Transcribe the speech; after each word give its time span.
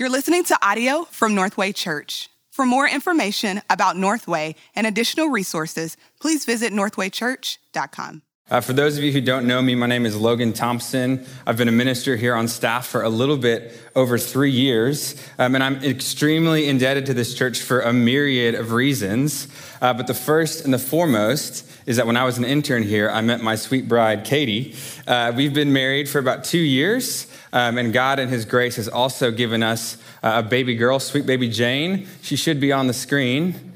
You're 0.00 0.08
listening 0.08 0.44
to 0.44 0.58
audio 0.66 1.04
from 1.10 1.34
Northway 1.34 1.72
Church. 1.72 2.30
For 2.52 2.64
more 2.64 2.88
information 2.88 3.60
about 3.68 3.98
Northway 3.98 4.54
and 4.74 4.86
additional 4.86 5.28
resources, 5.28 5.98
please 6.22 6.46
visit 6.46 6.72
northwaychurch.com. 6.72 8.22
Uh, 8.50 8.62
for 8.62 8.72
those 8.72 8.96
of 8.96 9.04
you 9.04 9.12
who 9.12 9.20
don't 9.20 9.46
know 9.46 9.60
me, 9.60 9.74
my 9.74 9.86
name 9.86 10.06
is 10.06 10.16
Logan 10.16 10.54
Thompson. 10.54 11.26
I've 11.46 11.58
been 11.58 11.68
a 11.68 11.72
minister 11.72 12.16
here 12.16 12.34
on 12.34 12.48
staff 12.48 12.86
for 12.86 13.02
a 13.02 13.10
little 13.10 13.36
bit 13.36 13.74
over 13.94 14.16
three 14.16 14.50
years, 14.50 15.22
um, 15.38 15.54
and 15.54 15.62
I'm 15.62 15.76
extremely 15.84 16.66
indebted 16.66 17.04
to 17.04 17.14
this 17.14 17.34
church 17.34 17.60
for 17.60 17.82
a 17.82 17.92
myriad 17.92 18.54
of 18.54 18.72
reasons. 18.72 19.48
Uh, 19.82 19.92
but 19.92 20.06
the 20.06 20.14
first 20.14 20.64
and 20.64 20.72
the 20.72 20.78
foremost 20.78 21.70
is 21.84 21.98
that 21.98 22.06
when 22.06 22.16
I 22.16 22.24
was 22.24 22.38
an 22.38 22.44
intern 22.44 22.84
here, 22.84 23.10
I 23.10 23.20
met 23.20 23.42
my 23.42 23.54
sweet 23.54 23.86
bride, 23.86 24.24
Katie. 24.24 24.74
Uh, 25.06 25.32
we've 25.36 25.52
been 25.52 25.74
married 25.74 26.08
for 26.08 26.18
about 26.18 26.44
two 26.44 26.58
years. 26.58 27.26
Um, 27.52 27.78
and 27.78 27.92
God, 27.92 28.18
in 28.18 28.28
His 28.28 28.44
grace, 28.44 28.76
has 28.76 28.88
also 28.88 29.30
given 29.30 29.62
us 29.62 29.96
uh, 30.22 30.42
a 30.44 30.48
baby 30.48 30.76
girl, 30.76 31.00
sweet 31.00 31.26
baby 31.26 31.48
Jane. 31.48 32.06
She 32.22 32.36
should 32.36 32.60
be 32.60 32.72
on 32.72 32.86
the 32.86 32.92
screen. 32.92 33.72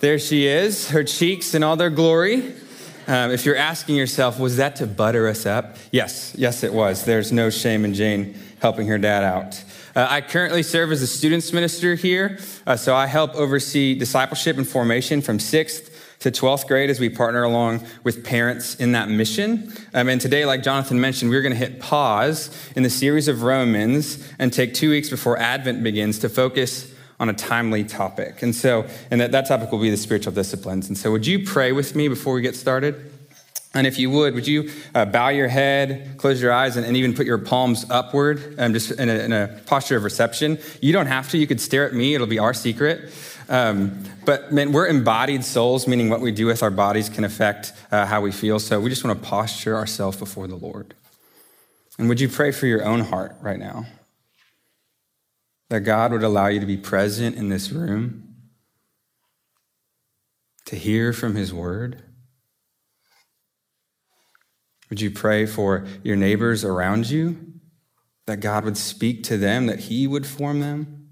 There 0.00 0.18
she 0.18 0.46
is, 0.46 0.90
her 0.90 1.04
cheeks 1.04 1.54
in 1.54 1.62
all 1.62 1.76
their 1.76 1.90
glory. 1.90 2.54
Um, 3.06 3.30
if 3.30 3.44
you're 3.44 3.56
asking 3.56 3.96
yourself, 3.96 4.38
was 4.38 4.56
that 4.58 4.76
to 4.76 4.86
butter 4.86 5.28
us 5.28 5.46
up? 5.46 5.76
Yes, 5.90 6.34
yes, 6.36 6.62
it 6.62 6.72
was. 6.72 7.04
There's 7.04 7.32
no 7.32 7.50
shame 7.50 7.84
in 7.84 7.94
Jane 7.94 8.34
helping 8.60 8.88
her 8.88 8.98
dad 8.98 9.24
out. 9.24 9.62
Uh, 9.94 10.06
I 10.10 10.20
currently 10.22 10.62
serve 10.62 10.90
as 10.90 11.02
a 11.02 11.06
students 11.06 11.52
minister 11.52 11.94
here, 11.94 12.38
uh, 12.66 12.76
so 12.76 12.94
I 12.94 13.06
help 13.06 13.34
oversee 13.34 13.94
discipleship 13.94 14.56
and 14.56 14.66
formation 14.66 15.22
from 15.22 15.38
sixth 15.38 15.93
to 16.24 16.30
12th 16.30 16.66
grade 16.66 16.88
as 16.88 16.98
we 16.98 17.10
partner 17.10 17.42
along 17.42 17.86
with 18.02 18.24
parents 18.24 18.74
in 18.76 18.92
that 18.92 19.10
mission. 19.10 19.70
Um, 19.92 20.08
and 20.08 20.18
today, 20.18 20.46
like 20.46 20.62
Jonathan 20.62 20.98
mentioned, 20.98 21.30
we're 21.30 21.42
going 21.42 21.52
to 21.52 21.58
hit 21.58 21.80
pause 21.80 22.50
in 22.74 22.82
the 22.82 22.88
series 22.88 23.28
of 23.28 23.42
Romans 23.42 24.26
and 24.38 24.50
take 24.50 24.72
two 24.72 24.88
weeks 24.88 25.10
before 25.10 25.38
Advent 25.38 25.84
begins 25.84 26.18
to 26.20 26.30
focus 26.30 26.90
on 27.20 27.28
a 27.28 27.34
timely 27.34 27.84
topic. 27.84 28.42
And 28.42 28.54
so, 28.54 28.86
and 29.10 29.20
that, 29.20 29.32
that 29.32 29.46
topic 29.46 29.70
will 29.70 29.80
be 29.80 29.90
the 29.90 29.98
spiritual 29.98 30.32
disciplines. 30.32 30.88
And 30.88 30.96
so, 30.96 31.12
would 31.12 31.26
you 31.26 31.44
pray 31.44 31.72
with 31.72 31.94
me 31.94 32.08
before 32.08 32.32
we 32.32 32.40
get 32.40 32.56
started? 32.56 33.12
And 33.74 33.86
if 33.86 33.98
you 33.98 34.08
would, 34.08 34.34
would 34.34 34.46
you 34.46 34.70
uh, 34.94 35.04
bow 35.04 35.28
your 35.28 35.48
head, 35.48 36.14
close 36.16 36.40
your 36.40 36.52
eyes, 36.52 36.78
and, 36.78 36.86
and 36.86 36.96
even 36.96 37.12
put 37.12 37.26
your 37.26 37.38
palms 37.38 37.84
upward, 37.90 38.54
um, 38.58 38.72
just 38.72 38.92
in 38.92 39.10
a, 39.10 39.14
in 39.14 39.32
a 39.32 39.60
posture 39.66 39.96
of 39.96 40.04
reception? 40.04 40.58
You 40.80 40.94
don't 40.94 41.06
have 41.06 41.28
to. 41.30 41.38
You 41.38 41.46
could 41.46 41.60
stare 41.60 41.86
at 41.86 41.92
me. 41.92 42.14
It'll 42.14 42.26
be 42.26 42.38
our 42.38 42.54
secret. 42.54 43.12
Um, 43.48 44.04
but 44.24 44.52
man, 44.52 44.72
we're 44.72 44.86
embodied 44.86 45.44
souls, 45.44 45.86
meaning 45.86 46.08
what 46.08 46.20
we 46.20 46.32
do 46.32 46.46
with 46.46 46.62
our 46.62 46.70
bodies 46.70 47.08
can 47.08 47.24
affect 47.24 47.72
uh, 47.90 48.06
how 48.06 48.20
we 48.20 48.32
feel. 48.32 48.58
So 48.58 48.80
we 48.80 48.90
just 48.90 49.04
want 49.04 49.20
to 49.20 49.28
posture 49.28 49.76
ourselves 49.76 50.16
before 50.16 50.46
the 50.46 50.56
Lord. 50.56 50.94
And 51.98 52.08
would 52.08 52.20
you 52.20 52.28
pray 52.28 52.50
for 52.50 52.66
your 52.66 52.84
own 52.84 53.00
heart 53.00 53.36
right 53.40 53.58
now? 53.58 53.86
That 55.70 55.80
God 55.80 56.12
would 56.12 56.22
allow 56.22 56.48
you 56.48 56.60
to 56.60 56.66
be 56.66 56.76
present 56.76 57.36
in 57.36 57.48
this 57.48 57.70
room, 57.70 58.34
to 60.66 60.76
hear 60.76 61.12
from 61.12 61.34
His 61.34 61.52
word. 61.52 62.02
Would 64.90 65.00
you 65.00 65.10
pray 65.10 65.46
for 65.46 65.86
your 66.02 66.16
neighbors 66.16 66.64
around 66.64 67.10
you, 67.10 67.38
that 68.26 68.40
God 68.40 68.64
would 68.64 68.76
speak 68.76 69.22
to 69.24 69.36
them, 69.36 69.66
that 69.66 69.80
He 69.80 70.06
would 70.06 70.26
form 70.26 70.60
them? 70.60 71.03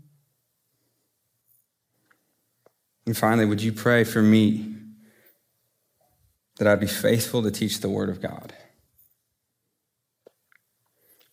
And 3.06 3.17
finally, 3.17 3.47
would 3.47 3.62
you 3.62 3.72
pray 3.72 4.05
for 4.05 4.22
me 4.22 4.75
that 6.58 6.69
I'd 6.69 6.81
be 6.81 6.86
faithful 6.86 7.42
to 7.42 7.50
teach 7.50 7.81
the 7.81 7.89
Word 7.89 8.09
of 8.09 8.20
God? 8.20 8.53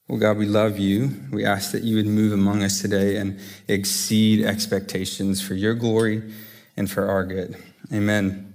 Well, 0.08 0.18
God, 0.18 0.38
we 0.38 0.48
love 0.48 0.80
you. 0.80 1.12
We 1.32 1.46
ask 1.46 1.72
that 1.72 1.84
you 1.84 1.98
would 1.98 2.08
move 2.08 2.34
among 2.34 2.64
us 2.64 2.82
today 2.82 3.18
and 3.18 3.40
exceed 3.68 4.44
expectations 4.44 5.40
for 5.40 5.54
your 5.54 5.76
glory 5.76 6.34
and 6.76 6.90
for 6.90 7.08
our 7.08 7.24
good. 7.24 7.56
Amen. 7.94 8.52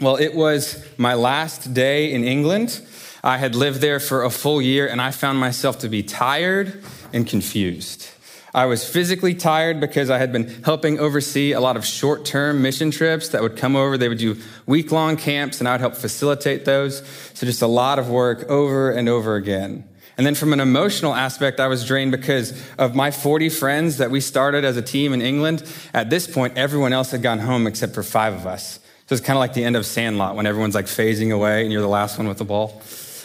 Well, 0.00 0.16
it 0.16 0.34
was 0.34 0.82
my 0.96 1.12
last 1.12 1.74
day 1.74 2.12
in 2.12 2.24
England. 2.24 2.80
I 3.22 3.36
had 3.36 3.54
lived 3.54 3.82
there 3.82 4.00
for 4.00 4.24
a 4.24 4.30
full 4.30 4.62
year 4.62 4.86
and 4.86 5.02
I 5.02 5.10
found 5.10 5.38
myself 5.38 5.78
to 5.80 5.90
be 5.90 6.02
tired 6.02 6.82
and 7.12 7.26
confused. 7.26 8.08
I 8.56 8.64
was 8.64 8.88
physically 8.88 9.34
tired 9.34 9.80
because 9.80 10.08
I 10.08 10.16
had 10.16 10.32
been 10.32 10.48
helping 10.64 10.98
oversee 10.98 11.52
a 11.52 11.60
lot 11.60 11.76
of 11.76 11.84
short 11.84 12.24
term 12.24 12.62
mission 12.62 12.90
trips 12.90 13.28
that 13.28 13.42
would 13.42 13.54
come 13.54 13.76
over. 13.76 13.98
They 13.98 14.08
would 14.08 14.16
do 14.16 14.38
week 14.64 14.90
long 14.90 15.18
camps, 15.18 15.60
and 15.60 15.68
I 15.68 15.72
would 15.72 15.82
help 15.82 15.94
facilitate 15.94 16.64
those. 16.64 17.06
So 17.34 17.44
just 17.44 17.60
a 17.60 17.66
lot 17.66 17.98
of 17.98 18.08
work 18.08 18.48
over 18.48 18.90
and 18.90 19.10
over 19.10 19.34
again. 19.36 19.86
And 20.16 20.26
then 20.26 20.34
from 20.34 20.54
an 20.54 20.60
emotional 20.60 21.14
aspect, 21.14 21.60
I 21.60 21.66
was 21.66 21.84
drained 21.84 22.12
because 22.12 22.58
of 22.78 22.94
my 22.94 23.10
40 23.10 23.50
friends 23.50 23.98
that 23.98 24.10
we 24.10 24.22
started 24.22 24.64
as 24.64 24.78
a 24.78 24.82
team 24.82 25.12
in 25.12 25.20
England. 25.20 25.62
At 25.92 26.08
this 26.08 26.26
point, 26.26 26.56
everyone 26.56 26.94
else 26.94 27.10
had 27.10 27.20
gone 27.20 27.40
home 27.40 27.66
except 27.66 27.92
for 27.92 28.02
five 28.02 28.32
of 28.32 28.46
us. 28.46 28.80
So 29.06 29.14
it's 29.14 29.24
kind 29.24 29.36
of 29.36 29.40
like 29.40 29.52
the 29.52 29.64
end 29.64 29.76
of 29.76 29.84
Sandlot 29.84 30.34
when 30.34 30.46
everyone's 30.46 30.74
like 30.74 30.86
phasing 30.86 31.30
away 31.30 31.62
and 31.62 31.70
you're 31.70 31.82
the 31.82 31.88
last 31.88 32.16
one 32.16 32.26
with 32.26 32.38
the 32.38 32.46
ball. 32.46 32.80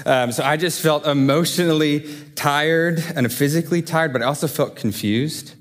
Um, 0.05 0.31
so 0.31 0.43
I 0.43 0.57
just 0.57 0.81
felt 0.81 1.05
emotionally 1.05 2.07
tired 2.35 3.03
and 3.15 3.31
physically 3.31 3.81
tired, 3.81 4.13
but 4.13 4.21
I 4.21 4.25
also 4.25 4.47
felt 4.47 4.75
confused. 4.75 5.53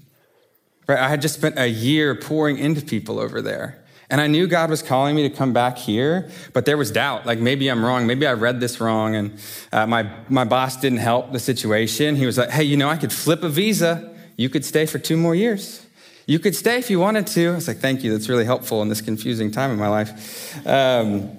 Right? 0.86 0.98
I 0.98 1.08
had 1.08 1.22
just 1.22 1.34
spent 1.34 1.58
a 1.58 1.68
year 1.68 2.14
pouring 2.14 2.58
into 2.58 2.80
people 2.80 3.18
over 3.18 3.40
there. 3.42 3.80
And 4.10 4.20
I 4.20 4.26
knew 4.26 4.48
God 4.48 4.70
was 4.70 4.82
calling 4.82 5.14
me 5.14 5.28
to 5.28 5.34
come 5.34 5.52
back 5.52 5.78
here, 5.78 6.28
but 6.52 6.64
there 6.64 6.76
was 6.76 6.90
doubt. 6.90 7.26
Like 7.26 7.38
maybe 7.38 7.68
I'm 7.68 7.84
wrong. 7.84 8.08
Maybe 8.08 8.26
I 8.26 8.32
read 8.32 8.58
this 8.58 8.80
wrong. 8.80 9.14
And 9.14 9.38
uh, 9.72 9.86
my, 9.86 10.10
my 10.28 10.42
boss 10.42 10.76
didn't 10.76 10.98
help 10.98 11.30
the 11.30 11.38
situation. 11.38 12.16
He 12.16 12.26
was 12.26 12.36
like, 12.36 12.50
hey, 12.50 12.64
you 12.64 12.76
know, 12.76 12.88
I 12.88 12.96
could 12.96 13.12
flip 13.12 13.44
a 13.44 13.48
visa. 13.48 14.12
You 14.36 14.48
could 14.48 14.64
stay 14.64 14.84
for 14.86 14.98
two 14.98 15.16
more 15.16 15.36
years. 15.36 15.86
You 16.26 16.40
could 16.40 16.56
stay 16.56 16.78
if 16.78 16.90
you 16.90 16.98
wanted 16.98 17.26
to. 17.28 17.50
I 17.50 17.54
was 17.54 17.68
like, 17.68 17.78
thank 17.78 18.02
you. 18.02 18.10
That's 18.10 18.28
really 18.28 18.44
helpful 18.44 18.82
in 18.82 18.88
this 18.88 19.00
confusing 19.00 19.52
time 19.52 19.70
in 19.70 19.78
my 19.78 19.88
life. 19.88 20.66
Um, 20.66 21.30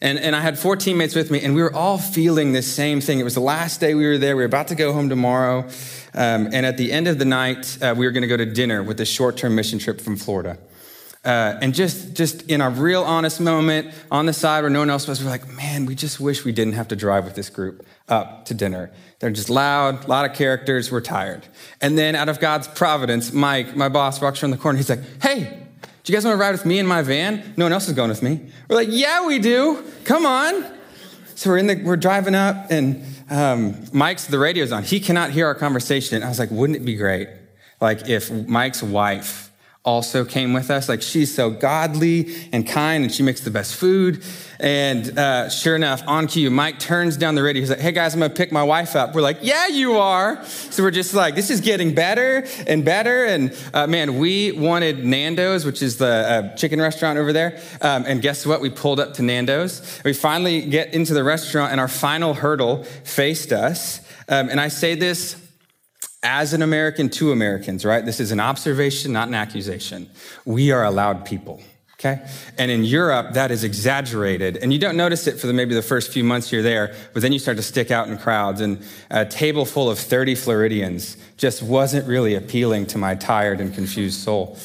and, 0.00 0.18
and 0.18 0.36
I 0.36 0.40
had 0.40 0.58
four 0.58 0.76
teammates 0.76 1.14
with 1.14 1.30
me, 1.30 1.40
and 1.42 1.54
we 1.54 1.62
were 1.62 1.74
all 1.74 1.98
feeling 1.98 2.52
the 2.52 2.62
same 2.62 3.00
thing. 3.00 3.18
It 3.18 3.24
was 3.24 3.34
the 3.34 3.40
last 3.40 3.80
day 3.80 3.94
we 3.94 4.06
were 4.06 4.18
there. 4.18 4.36
We 4.36 4.42
were 4.42 4.46
about 4.46 4.68
to 4.68 4.74
go 4.74 4.92
home 4.92 5.08
tomorrow. 5.08 5.68
Um, 6.14 6.48
and 6.52 6.64
at 6.64 6.76
the 6.76 6.92
end 6.92 7.08
of 7.08 7.18
the 7.18 7.24
night, 7.24 7.78
uh, 7.82 7.94
we 7.96 8.06
were 8.06 8.12
going 8.12 8.22
to 8.22 8.28
go 8.28 8.36
to 8.36 8.46
dinner 8.46 8.82
with 8.82 9.00
a 9.00 9.04
short 9.04 9.36
term 9.36 9.54
mission 9.54 9.78
trip 9.78 10.00
from 10.00 10.16
Florida. 10.16 10.58
Uh, 11.24 11.58
and 11.60 11.74
just, 11.74 12.14
just 12.14 12.42
in 12.42 12.60
a 12.60 12.70
real 12.70 13.02
honest 13.02 13.40
moment 13.40 13.92
on 14.10 14.26
the 14.26 14.32
side 14.32 14.62
where 14.62 14.70
no 14.70 14.78
one 14.78 14.88
else 14.88 15.08
was, 15.08 15.20
we 15.20 15.26
we're 15.26 15.32
like, 15.32 15.48
man, 15.48 15.84
we 15.84 15.94
just 15.94 16.20
wish 16.20 16.44
we 16.44 16.52
didn't 16.52 16.74
have 16.74 16.88
to 16.88 16.96
drive 16.96 17.24
with 17.24 17.34
this 17.34 17.50
group 17.50 17.84
up 18.08 18.44
to 18.44 18.54
dinner. 18.54 18.90
They're 19.18 19.30
just 19.30 19.50
loud, 19.50 20.04
a 20.04 20.06
lot 20.06 20.30
of 20.30 20.36
characters, 20.36 20.92
we're 20.92 21.00
tired. 21.00 21.44
And 21.80 21.98
then 21.98 22.14
out 22.14 22.28
of 22.28 22.38
God's 22.38 22.68
providence, 22.68 23.32
Mike, 23.32 23.76
my 23.76 23.88
boss, 23.88 24.20
walks 24.20 24.42
around 24.42 24.52
the 24.52 24.58
corner. 24.58 24.76
He's 24.76 24.88
like, 24.88 25.00
hey, 25.20 25.67
do 26.08 26.12
you 26.12 26.16
guys 26.16 26.24
want 26.24 26.36
to 26.36 26.40
ride 26.40 26.52
with 26.52 26.64
me 26.64 26.78
in 26.78 26.86
my 26.86 27.02
van? 27.02 27.52
No 27.58 27.66
one 27.66 27.72
else 27.74 27.86
is 27.86 27.92
going 27.92 28.08
with 28.08 28.22
me. 28.22 28.40
We're 28.66 28.76
like, 28.76 28.88
yeah, 28.90 29.26
we 29.26 29.38
do. 29.38 29.84
Come 30.04 30.24
on. 30.24 30.64
So 31.34 31.50
we're 31.50 31.58
in 31.58 31.66
the, 31.66 31.82
we're 31.84 31.98
driving 31.98 32.34
up, 32.34 32.70
and 32.70 33.04
um, 33.28 33.84
Mike's 33.92 34.24
the 34.24 34.38
radio's 34.38 34.72
on. 34.72 34.84
He 34.84 35.00
cannot 35.00 35.32
hear 35.32 35.44
our 35.44 35.54
conversation. 35.54 36.22
I 36.22 36.30
was 36.30 36.38
like, 36.38 36.50
wouldn't 36.50 36.78
it 36.78 36.84
be 36.86 36.96
great, 36.96 37.28
like 37.78 38.08
if 38.08 38.30
Mike's 38.30 38.82
wife 38.82 39.47
also 39.88 40.22
came 40.22 40.52
with 40.52 40.70
us. 40.70 40.86
Like 40.86 41.00
she's 41.00 41.34
so 41.34 41.48
godly 41.48 42.26
and 42.52 42.68
kind, 42.68 43.04
and 43.04 43.12
she 43.12 43.22
makes 43.22 43.40
the 43.40 43.50
best 43.50 43.74
food. 43.74 44.22
And 44.60 45.18
uh, 45.18 45.48
sure 45.48 45.76
enough, 45.76 46.02
on 46.06 46.26
cue, 46.26 46.50
Mike 46.50 46.78
turns 46.78 47.16
down 47.16 47.36
the 47.36 47.42
radio. 47.42 47.62
He's 47.62 47.70
like, 47.70 47.80
"Hey 47.80 47.92
guys, 47.92 48.12
I'm 48.12 48.20
gonna 48.20 48.34
pick 48.34 48.52
my 48.52 48.62
wife 48.62 48.94
up." 48.94 49.14
We're 49.14 49.22
like, 49.22 49.38
"Yeah, 49.40 49.68
you 49.68 49.96
are." 49.96 50.44
So 50.44 50.82
we're 50.82 50.90
just 50.90 51.14
like, 51.14 51.34
"This 51.34 51.48
is 51.48 51.62
getting 51.62 51.94
better 51.94 52.46
and 52.66 52.84
better." 52.84 53.24
And 53.24 53.56
uh, 53.72 53.86
man, 53.86 54.18
we 54.18 54.52
wanted 54.52 55.06
Nando's, 55.06 55.64
which 55.64 55.80
is 55.80 55.96
the 55.96 56.06
uh, 56.06 56.56
chicken 56.56 56.80
restaurant 56.80 57.18
over 57.18 57.32
there. 57.32 57.58
Um, 57.80 58.04
and 58.06 58.20
guess 58.20 58.44
what? 58.44 58.60
We 58.60 58.68
pulled 58.68 59.00
up 59.00 59.14
to 59.14 59.22
Nando's. 59.22 60.02
We 60.04 60.12
finally 60.12 60.66
get 60.66 60.92
into 60.92 61.14
the 61.14 61.24
restaurant, 61.24 61.72
and 61.72 61.80
our 61.80 61.88
final 61.88 62.34
hurdle 62.34 62.84
faced 63.04 63.52
us. 63.52 64.00
Um, 64.28 64.50
and 64.50 64.60
I 64.60 64.68
say 64.68 64.94
this 64.94 65.47
as 66.22 66.52
an 66.52 66.62
American 66.62 67.08
to 67.10 67.32
Americans, 67.32 67.84
right? 67.84 68.04
This 68.04 68.20
is 68.20 68.32
an 68.32 68.40
observation, 68.40 69.12
not 69.12 69.28
an 69.28 69.34
accusation. 69.34 70.08
We 70.44 70.72
are 70.72 70.84
allowed 70.84 71.24
people. 71.24 71.60
Okay? 71.94 72.24
And 72.56 72.70
in 72.70 72.84
Europe, 72.84 73.34
that 73.34 73.50
is 73.50 73.64
exaggerated. 73.64 74.56
And 74.58 74.72
you 74.72 74.78
don't 74.78 74.96
notice 74.96 75.26
it 75.26 75.40
for 75.40 75.48
the, 75.48 75.52
maybe 75.52 75.74
the 75.74 75.82
first 75.82 76.12
few 76.12 76.22
months 76.22 76.52
you're 76.52 76.62
there, 76.62 76.94
but 77.12 77.22
then 77.22 77.32
you 77.32 77.40
start 77.40 77.56
to 77.56 77.62
stick 77.62 77.90
out 77.90 78.06
in 78.06 78.16
crowds. 78.18 78.60
And 78.60 78.80
a 79.10 79.26
table 79.26 79.64
full 79.64 79.90
of 79.90 79.98
30 79.98 80.36
Floridians 80.36 81.16
just 81.36 81.60
wasn't 81.60 82.06
really 82.06 82.34
appealing 82.36 82.86
to 82.86 82.98
my 82.98 83.16
tired 83.16 83.60
and 83.60 83.74
confused 83.74 84.20
soul. 84.20 84.56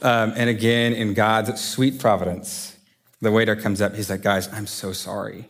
Um, 0.00 0.32
and 0.34 0.48
again, 0.48 0.94
in 0.94 1.12
God's 1.12 1.62
sweet 1.62 1.98
providence, 1.98 2.74
the 3.20 3.32
waiter 3.32 3.54
comes 3.54 3.82
up. 3.82 3.94
He's 3.94 4.08
like, 4.08 4.22
guys, 4.22 4.50
I'm 4.52 4.66
so 4.66 4.92
sorry. 4.92 5.46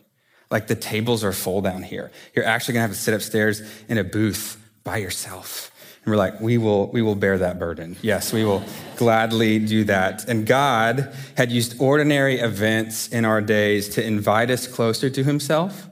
Like 0.51 0.67
the 0.67 0.75
tables 0.75 1.23
are 1.23 1.31
full 1.31 1.61
down 1.61 1.83
here. 1.83 2.11
You're 2.35 2.45
actually 2.45 2.73
gonna 2.73 2.87
have 2.87 2.91
to 2.91 2.97
sit 2.97 3.13
upstairs 3.13 3.61
in 3.87 3.97
a 3.97 4.03
booth 4.03 4.57
by 4.89 4.97
yourself. 4.97 5.71
And 6.03 6.11
we're 6.11 6.17
like, 6.17 6.41
we 6.41 6.57
will, 6.57 6.87
we 6.87 7.03
will 7.03 7.13
bear 7.13 7.37
that 7.37 7.59
burden. 7.59 7.95
Yes, 8.01 8.33
we 8.33 8.43
will 8.43 8.63
gladly 8.97 9.59
do 9.59 9.83
that. 9.83 10.27
And 10.27 10.47
God 10.47 11.13
had 11.37 11.51
used 11.51 11.79
ordinary 11.79 12.39
events 12.39 13.07
in 13.07 13.23
our 13.23 13.39
days 13.39 13.87
to 13.89 14.03
invite 14.03 14.49
us 14.49 14.65
closer 14.65 15.07
to 15.11 15.23
Himself, 15.23 15.87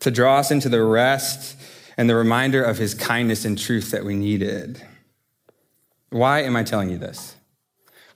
to 0.00 0.10
draw 0.10 0.36
us 0.36 0.50
into 0.50 0.68
the 0.68 0.82
rest 0.82 1.56
and 1.96 2.10
the 2.10 2.14
reminder 2.14 2.62
of 2.62 2.76
His 2.76 2.92
kindness 2.92 3.46
and 3.46 3.58
truth 3.58 3.90
that 3.92 4.04
we 4.04 4.14
needed. 4.14 4.82
Why 6.10 6.42
am 6.42 6.56
I 6.56 6.62
telling 6.62 6.90
you 6.90 6.98
this? 6.98 7.36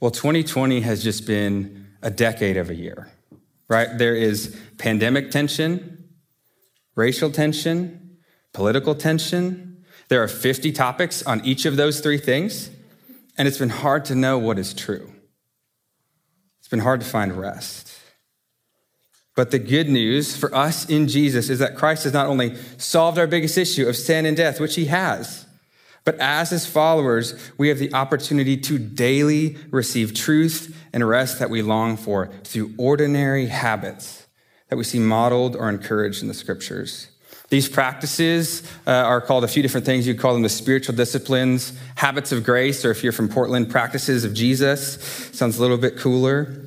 Well, 0.01 0.11
2020 0.11 0.83
has 0.83 1.03
just 1.03 1.27
been 1.27 1.87
a 2.03 2.11
decade 2.11 2.59
of 2.59 2.69
a 2.69 2.75
year, 2.75 3.09
right? 3.69 3.89
There 3.97 4.15
is 4.15 4.55
pandemic 4.77 5.31
tension, 5.31 6.05
racial 6.95 7.31
tension, 7.31 8.05
political 8.55 8.95
tension. 8.95 9.64
There 10.09 10.23
are 10.23 10.29
50 10.29 10.73
topics 10.73 11.23
on 11.23 11.45
each 11.45 11.65
of 11.67 11.77
those 11.77 12.01
three 12.01 12.19
things, 12.19 12.71
and 13.37 13.49
it's 13.49 13.59
been 13.59 13.71
hard 13.71 14.05
to 14.07 14.15
know 14.15 14.39
what 14.39 14.59
is 14.59 14.75
true. 14.75 15.13
It's 16.61 16.69
been 16.69 16.81
hard 16.81 17.01
to 17.01 17.07
find 17.07 17.33
rest. 17.33 17.93
But 19.35 19.51
the 19.51 19.59
good 19.59 19.89
news 19.89 20.37
for 20.37 20.55
us 20.55 20.89
in 20.89 21.09
Jesus 21.09 21.51
is 21.51 21.59
that 21.59 21.77
Christ 21.77 22.05
has 22.05 22.13
not 22.13 22.29
only 22.29 22.57
solved 22.79 23.19
our 23.19 23.27
biggest 23.27 23.59
issue 23.59 23.89
of 23.89 23.97
sin 23.97 24.27
and 24.27 24.37
death, 24.37 24.61
which 24.61 24.77
he 24.77 24.87
has, 24.87 25.47
but 26.05 26.19
as 26.21 26.51
his 26.51 26.67
followers, 26.67 27.35
we 27.57 27.69
have 27.69 27.79
the 27.79 27.93
opportunity 27.95 28.57
to 28.59 28.79
daily 28.79 29.57
receive 29.71 30.15
truth 30.15 30.79
and 30.93 31.09
rest 31.09 31.39
that 31.39 31.51
we 31.51 31.63
long 31.63 31.97
for 31.97 32.27
through 32.45 32.75
ordinary 32.77 33.47
habits 33.47 34.27
that 34.69 34.77
we 34.77 34.85
see 34.85 34.99
modeled 34.99 35.57
or 35.57 35.69
encouraged 35.69 36.23
in 36.23 36.29
the 36.29 36.35
scriptures. 36.35 37.09
These 37.55 37.69
practices 37.69 38.69
uh, 38.85 38.91
are 38.91 39.21
called 39.21 39.45
a 39.45 39.47
few 39.47 39.63
different 39.63 39.87
things. 39.87 40.09
You 40.09 40.17
call 40.17 40.33
them 40.33 40.43
the 40.43 40.49
spiritual 40.49 40.97
disciplines, 40.97 41.73
habits 41.95 42.33
of 42.33 42.43
grace, 42.43 42.85
or 42.85 42.91
if 42.91 43.05
you're 43.05 43.13
from 43.13 43.29
Portland, 43.29 43.71
practices 43.71 44.25
of 44.25 44.35
Jesus. 44.35 45.01
Sounds 45.33 45.57
a 45.57 45.61
little 45.61 45.77
bit 45.77 45.97
cooler. 45.97 46.67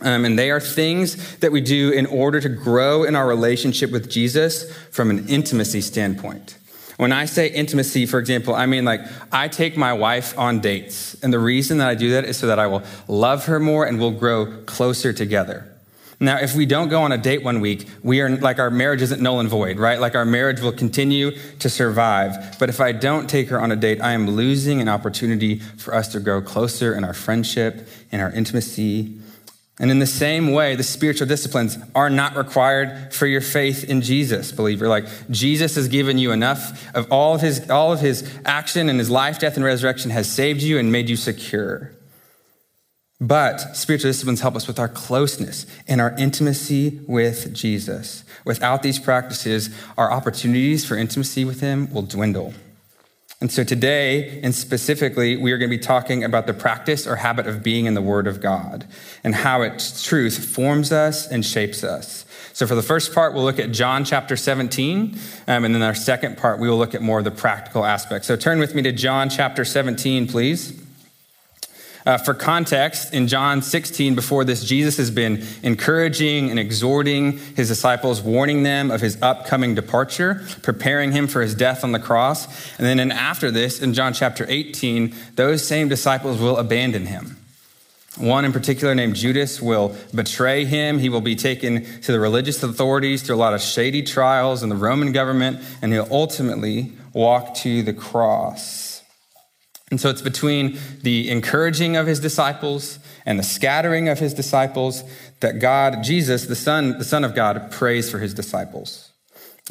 Um, 0.00 0.24
and 0.24 0.38
they 0.38 0.52
are 0.52 0.60
things 0.60 1.34
that 1.38 1.50
we 1.50 1.60
do 1.60 1.90
in 1.90 2.06
order 2.06 2.40
to 2.40 2.48
grow 2.48 3.02
in 3.02 3.16
our 3.16 3.26
relationship 3.26 3.90
with 3.90 4.08
Jesus 4.08 4.72
from 4.92 5.10
an 5.10 5.26
intimacy 5.26 5.80
standpoint. 5.80 6.58
When 6.96 7.10
I 7.10 7.24
say 7.24 7.48
intimacy, 7.48 8.06
for 8.06 8.20
example, 8.20 8.54
I 8.54 8.66
mean 8.66 8.84
like 8.84 9.00
I 9.32 9.48
take 9.48 9.76
my 9.76 9.94
wife 9.94 10.38
on 10.38 10.60
dates. 10.60 11.14
And 11.24 11.32
the 11.32 11.40
reason 11.40 11.78
that 11.78 11.88
I 11.88 11.96
do 11.96 12.10
that 12.10 12.24
is 12.24 12.36
so 12.36 12.46
that 12.46 12.60
I 12.60 12.68
will 12.68 12.84
love 13.08 13.46
her 13.46 13.58
more 13.58 13.84
and 13.84 13.98
we'll 13.98 14.12
grow 14.12 14.62
closer 14.62 15.12
together. 15.12 15.73
Now, 16.20 16.38
if 16.38 16.54
we 16.54 16.66
don't 16.66 16.88
go 16.88 17.02
on 17.02 17.12
a 17.12 17.18
date 17.18 17.42
one 17.42 17.60
week, 17.60 17.88
we 18.02 18.20
are 18.20 18.28
like 18.28 18.58
our 18.58 18.70
marriage 18.70 19.02
isn't 19.02 19.20
null 19.20 19.40
and 19.40 19.48
void, 19.48 19.78
right? 19.78 19.98
Like 19.98 20.14
our 20.14 20.24
marriage 20.24 20.60
will 20.60 20.72
continue 20.72 21.32
to 21.58 21.68
survive. 21.68 22.58
But 22.58 22.68
if 22.68 22.80
I 22.80 22.92
don't 22.92 23.28
take 23.28 23.48
her 23.48 23.60
on 23.60 23.72
a 23.72 23.76
date, 23.76 24.00
I 24.00 24.12
am 24.12 24.30
losing 24.30 24.80
an 24.80 24.88
opportunity 24.88 25.58
for 25.58 25.94
us 25.94 26.08
to 26.08 26.20
grow 26.20 26.40
closer 26.40 26.94
in 26.94 27.04
our 27.04 27.14
friendship, 27.14 27.88
in 28.10 28.20
our 28.20 28.30
intimacy, 28.30 29.18
and 29.80 29.90
in 29.90 29.98
the 29.98 30.06
same 30.06 30.52
way, 30.52 30.76
the 30.76 30.84
spiritual 30.84 31.26
disciplines 31.26 31.78
are 31.96 32.08
not 32.08 32.36
required 32.36 33.12
for 33.12 33.26
your 33.26 33.40
faith 33.40 33.82
in 33.82 34.02
Jesus, 34.02 34.52
believer. 34.52 34.86
Like 34.86 35.06
Jesus 35.30 35.74
has 35.74 35.88
given 35.88 36.16
you 36.16 36.30
enough 36.30 36.94
of 36.94 37.10
all 37.10 37.34
of 37.34 37.40
his, 37.40 37.68
all 37.68 37.92
of 37.92 38.00
his 38.00 38.28
action 38.44 38.88
and 38.88 39.00
his 39.00 39.10
life, 39.10 39.40
death, 39.40 39.56
and 39.56 39.64
resurrection 39.64 40.12
has 40.12 40.30
saved 40.30 40.62
you 40.62 40.78
and 40.78 40.92
made 40.92 41.08
you 41.08 41.16
secure. 41.16 41.90
But 43.20 43.76
spiritual 43.76 44.10
disciplines 44.10 44.40
help 44.40 44.56
us 44.56 44.66
with 44.66 44.78
our 44.78 44.88
closeness 44.88 45.66
and 45.86 46.00
our 46.00 46.14
intimacy 46.18 47.00
with 47.06 47.54
Jesus. 47.54 48.24
Without 48.44 48.82
these 48.82 48.98
practices, 48.98 49.70
our 49.96 50.10
opportunities 50.10 50.84
for 50.84 50.96
intimacy 50.96 51.44
with 51.44 51.60
him 51.60 51.92
will 51.92 52.02
dwindle. 52.02 52.54
And 53.40 53.52
so 53.52 53.62
today, 53.62 54.40
and 54.42 54.54
specifically, 54.54 55.36
we 55.36 55.52
are 55.52 55.58
going 55.58 55.70
to 55.70 55.76
be 55.76 55.82
talking 55.82 56.24
about 56.24 56.46
the 56.46 56.54
practice 56.54 57.06
or 57.06 57.16
habit 57.16 57.46
of 57.46 57.62
being 57.62 57.86
in 57.86 57.94
the 57.94 58.02
Word 58.02 58.26
of 58.26 58.40
God 58.40 58.86
and 59.22 59.34
how 59.34 59.62
its 59.62 60.02
truth 60.02 60.44
forms 60.44 60.92
us 60.92 61.26
and 61.26 61.44
shapes 61.44 61.84
us. 61.84 62.24
So 62.52 62.66
for 62.66 62.74
the 62.74 62.82
first 62.82 63.12
part, 63.12 63.34
we'll 63.34 63.44
look 63.44 63.58
at 63.58 63.72
John 63.72 64.04
chapter 64.04 64.36
17. 64.36 65.18
Um, 65.46 65.64
and 65.64 65.74
then 65.74 65.82
our 65.82 65.94
second 65.94 66.38
part, 66.38 66.58
we 66.58 66.68
will 66.68 66.78
look 66.78 66.94
at 66.94 67.02
more 67.02 67.18
of 67.18 67.24
the 67.24 67.30
practical 67.30 67.84
aspects. 67.84 68.28
So 68.28 68.36
turn 68.36 68.60
with 68.60 68.74
me 68.74 68.82
to 68.82 68.92
John 68.92 69.28
chapter 69.28 69.64
17, 69.64 70.28
please. 70.28 70.83
Uh, 72.06 72.18
for 72.18 72.34
context, 72.34 73.14
in 73.14 73.28
John 73.28 73.62
16, 73.62 74.14
before 74.14 74.44
this, 74.44 74.62
Jesus 74.62 74.98
has 74.98 75.10
been 75.10 75.42
encouraging 75.62 76.50
and 76.50 76.58
exhorting 76.58 77.38
his 77.56 77.68
disciples, 77.68 78.20
warning 78.20 78.62
them 78.62 78.90
of 78.90 79.00
his 79.00 79.20
upcoming 79.22 79.74
departure, 79.74 80.44
preparing 80.62 81.12
him 81.12 81.26
for 81.26 81.40
his 81.40 81.54
death 81.54 81.82
on 81.82 81.92
the 81.92 81.98
cross. 81.98 82.46
And 82.76 82.86
then 82.86 83.00
in, 83.00 83.10
after 83.10 83.50
this, 83.50 83.80
in 83.80 83.94
John 83.94 84.12
chapter 84.12 84.44
18, 84.46 85.14
those 85.36 85.66
same 85.66 85.88
disciples 85.88 86.38
will 86.38 86.58
abandon 86.58 87.06
him. 87.06 87.38
One 88.18 88.44
in 88.44 88.52
particular, 88.52 88.94
named 88.94 89.16
Judas, 89.16 89.60
will 89.60 89.96
betray 90.14 90.66
him. 90.66 90.98
He 90.98 91.08
will 91.08 91.22
be 91.22 91.34
taken 91.34 91.84
to 92.02 92.12
the 92.12 92.20
religious 92.20 92.62
authorities 92.62 93.22
through 93.22 93.36
a 93.36 93.38
lot 93.38 93.54
of 93.54 93.62
shady 93.62 94.02
trials 94.02 94.62
in 94.62 94.68
the 94.68 94.76
Roman 94.76 95.10
government, 95.10 95.60
and 95.80 95.92
he'll 95.92 96.08
ultimately 96.10 96.92
walk 97.14 97.54
to 97.56 97.82
the 97.82 97.94
cross. 97.94 98.93
And 99.94 100.00
so 100.00 100.10
it's 100.10 100.22
between 100.22 100.76
the 101.02 101.30
encouraging 101.30 101.96
of 101.96 102.08
his 102.08 102.18
disciples 102.18 102.98
and 103.24 103.38
the 103.38 103.44
scattering 103.44 104.08
of 104.08 104.18
his 104.18 104.34
disciples 104.34 105.04
that 105.38 105.60
God, 105.60 106.02
Jesus, 106.02 106.46
the 106.46 106.56
Son, 106.56 106.98
the 106.98 107.04
Son 107.04 107.22
of 107.22 107.32
God, 107.32 107.70
prays 107.70 108.10
for 108.10 108.18
his 108.18 108.34
disciples. 108.34 109.12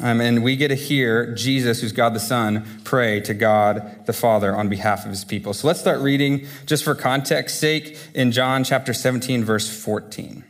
Um, 0.00 0.22
and 0.22 0.42
we 0.42 0.56
get 0.56 0.68
to 0.68 0.76
hear 0.76 1.34
Jesus, 1.34 1.82
who's 1.82 1.92
God 1.92 2.14
the 2.14 2.20
Son, 2.20 2.80
pray 2.84 3.20
to 3.20 3.34
God 3.34 4.06
the 4.06 4.14
Father 4.14 4.56
on 4.56 4.70
behalf 4.70 5.04
of 5.04 5.10
his 5.10 5.26
people. 5.26 5.52
So 5.52 5.66
let's 5.66 5.80
start 5.80 6.00
reading, 6.00 6.46
just 6.64 6.84
for 6.84 6.94
context 6.94 7.60
sake, 7.60 7.98
in 8.14 8.32
John 8.32 8.64
chapter 8.64 8.94
17, 8.94 9.44
verse 9.44 9.68
14. 9.68 10.42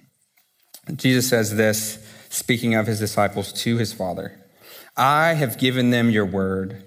Jesus 0.94 1.28
says 1.28 1.56
this, 1.56 1.98
speaking 2.28 2.76
of 2.76 2.86
his 2.86 3.00
disciples 3.00 3.52
to 3.64 3.76
his 3.76 3.92
Father 3.92 4.40
I 4.96 5.32
have 5.32 5.58
given 5.58 5.90
them 5.90 6.10
your 6.10 6.26
word 6.26 6.84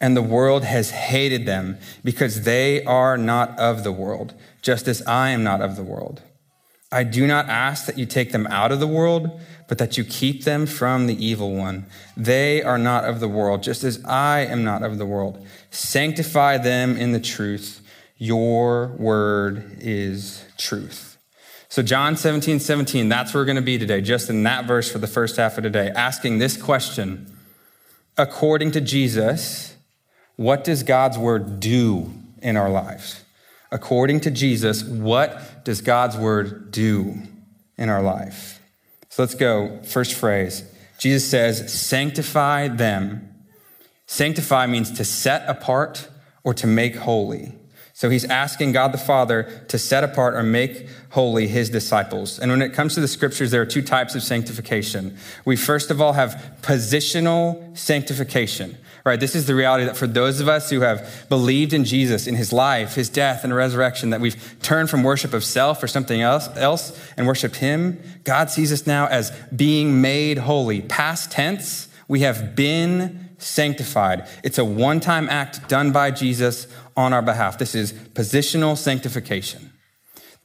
and 0.00 0.16
the 0.16 0.22
world 0.22 0.64
has 0.64 0.90
hated 0.90 1.46
them 1.46 1.78
because 2.04 2.42
they 2.42 2.84
are 2.84 3.16
not 3.16 3.58
of 3.58 3.82
the 3.84 3.92
world, 3.92 4.34
just 4.62 4.88
as 4.88 5.02
I 5.06 5.30
am 5.30 5.42
not 5.42 5.60
of 5.60 5.76
the 5.76 5.82
world. 5.82 6.22
I 6.92 7.02
do 7.02 7.26
not 7.26 7.48
ask 7.48 7.86
that 7.86 7.98
you 7.98 8.06
take 8.06 8.32
them 8.32 8.46
out 8.46 8.70
of 8.70 8.78
the 8.78 8.86
world, 8.86 9.40
but 9.68 9.78
that 9.78 9.96
you 9.96 10.04
keep 10.04 10.44
them 10.44 10.66
from 10.66 11.06
the 11.06 11.24
evil 11.26 11.54
one. 11.54 11.86
They 12.16 12.62
are 12.62 12.78
not 12.78 13.04
of 13.04 13.20
the 13.20 13.28
world, 13.28 13.62
just 13.62 13.82
as 13.82 14.04
I 14.04 14.40
am 14.40 14.62
not 14.62 14.82
of 14.82 14.98
the 14.98 15.06
world. 15.06 15.44
Sanctify 15.70 16.58
them 16.58 16.96
in 16.96 17.12
the 17.12 17.20
truth. 17.20 17.80
Your 18.18 18.88
word 18.98 19.78
is 19.80 20.44
truth. 20.56 21.18
So, 21.68 21.82
John 21.82 22.16
17, 22.16 22.60
17, 22.60 23.08
that's 23.08 23.34
where 23.34 23.42
we're 23.42 23.46
going 23.46 23.56
to 23.56 23.62
be 23.62 23.78
today, 23.78 24.00
just 24.00 24.30
in 24.30 24.44
that 24.44 24.66
verse 24.66 24.90
for 24.90 24.98
the 24.98 25.08
first 25.08 25.36
half 25.36 25.58
of 25.58 25.64
today, 25.64 25.90
asking 25.94 26.38
this 26.38 26.56
question 26.56 27.36
according 28.16 28.70
to 28.70 28.80
Jesus 28.80 29.75
what 30.36 30.64
does 30.64 30.82
God's 30.82 31.18
word 31.18 31.60
do 31.60 32.12
in 32.42 32.56
our 32.56 32.70
lives? 32.70 33.24
According 33.70 34.20
to 34.20 34.30
Jesus, 34.30 34.84
what 34.84 35.64
does 35.64 35.80
God's 35.80 36.16
word 36.16 36.70
do 36.70 37.22
in 37.76 37.88
our 37.88 38.02
life? 38.02 38.60
So 39.08 39.22
let's 39.22 39.34
go. 39.34 39.80
First 39.82 40.14
phrase 40.14 40.62
Jesus 40.98 41.28
says, 41.28 41.72
Sanctify 41.72 42.68
them. 42.68 43.34
Sanctify 44.06 44.66
means 44.66 44.92
to 44.92 45.04
set 45.04 45.48
apart 45.48 46.08
or 46.44 46.54
to 46.54 46.66
make 46.66 46.96
holy. 46.96 47.52
So 47.92 48.10
he's 48.10 48.26
asking 48.26 48.72
God 48.72 48.92
the 48.92 48.98
Father 48.98 49.64
to 49.68 49.78
set 49.78 50.04
apart 50.04 50.34
or 50.34 50.42
make 50.42 50.86
holy 51.10 51.48
his 51.48 51.70
disciples. 51.70 52.38
And 52.38 52.50
when 52.50 52.60
it 52.60 52.74
comes 52.74 52.94
to 52.94 53.00
the 53.00 53.08
scriptures, 53.08 53.50
there 53.50 53.62
are 53.62 53.66
two 53.66 53.80
types 53.80 54.14
of 54.14 54.22
sanctification. 54.22 55.16
We 55.46 55.56
first 55.56 55.90
of 55.90 56.00
all 56.00 56.12
have 56.12 56.58
positional 56.60 57.76
sanctification 57.76 58.76
right? 59.06 59.20
This 59.20 59.34
is 59.34 59.46
the 59.46 59.54
reality 59.54 59.84
that 59.84 59.96
for 59.96 60.06
those 60.06 60.40
of 60.40 60.48
us 60.48 60.68
who 60.68 60.80
have 60.80 61.26
believed 61.28 61.72
in 61.72 61.84
Jesus, 61.84 62.26
in 62.26 62.34
his 62.34 62.52
life, 62.52 62.96
his 62.96 63.08
death, 63.08 63.44
and 63.44 63.54
resurrection, 63.54 64.10
that 64.10 64.20
we've 64.20 64.56
turned 64.60 64.90
from 64.90 65.04
worship 65.04 65.32
of 65.32 65.44
self 65.44 65.82
or 65.82 65.86
something 65.86 66.20
else, 66.20 66.48
else 66.56 66.98
and 67.16 67.26
worshiped 67.26 67.56
him, 67.56 68.02
God 68.24 68.50
sees 68.50 68.72
us 68.72 68.86
now 68.86 69.06
as 69.06 69.30
being 69.54 70.00
made 70.00 70.38
holy. 70.38 70.82
Past 70.82 71.30
tense, 71.30 71.88
we 72.08 72.20
have 72.20 72.56
been 72.56 73.30
sanctified. 73.38 74.28
It's 74.42 74.58
a 74.58 74.64
one 74.64 75.00
time 75.00 75.28
act 75.28 75.68
done 75.68 75.92
by 75.92 76.10
Jesus 76.10 76.66
on 76.96 77.12
our 77.12 77.22
behalf. 77.22 77.58
This 77.58 77.74
is 77.74 77.92
positional 77.92 78.76
sanctification. 78.76 79.70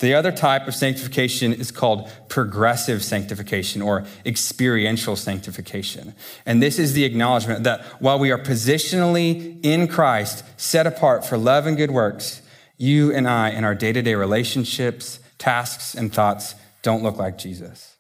The 0.01 0.15
other 0.15 0.31
type 0.31 0.67
of 0.67 0.73
sanctification 0.73 1.53
is 1.53 1.69
called 1.69 2.09
progressive 2.27 3.03
sanctification 3.03 3.83
or 3.83 4.03
experiential 4.25 5.15
sanctification. 5.15 6.15
And 6.43 6.61
this 6.61 6.79
is 6.79 6.93
the 6.93 7.03
acknowledgement 7.03 7.65
that 7.65 7.83
while 8.01 8.17
we 8.17 8.31
are 8.31 8.39
positionally 8.39 9.63
in 9.63 9.87
Christ, 9.87 10.43
set 10.59 10.87
apart 10.87 11.23
for 11.23 11.37
love 11.37 11.67
and 11.67 11.77
good 11.77 11.91
works, 11.91 12.41
you 12.77 13.13
and 13.13 13.29
I 13.29 13.51
in 13.51 13.63
our 13.63 13.75
day 13.75 13.93
to 13.93 14.01
day 14.01 14.15
relationships, 14.15 15.19
tasks, 15.37 15.93
and 15.93 16.11
thoughts 16.11 16.55
don't 16.81 17.03
look 17.03 17.17
like 17.17 17.37
Jesus. 17.37 17.95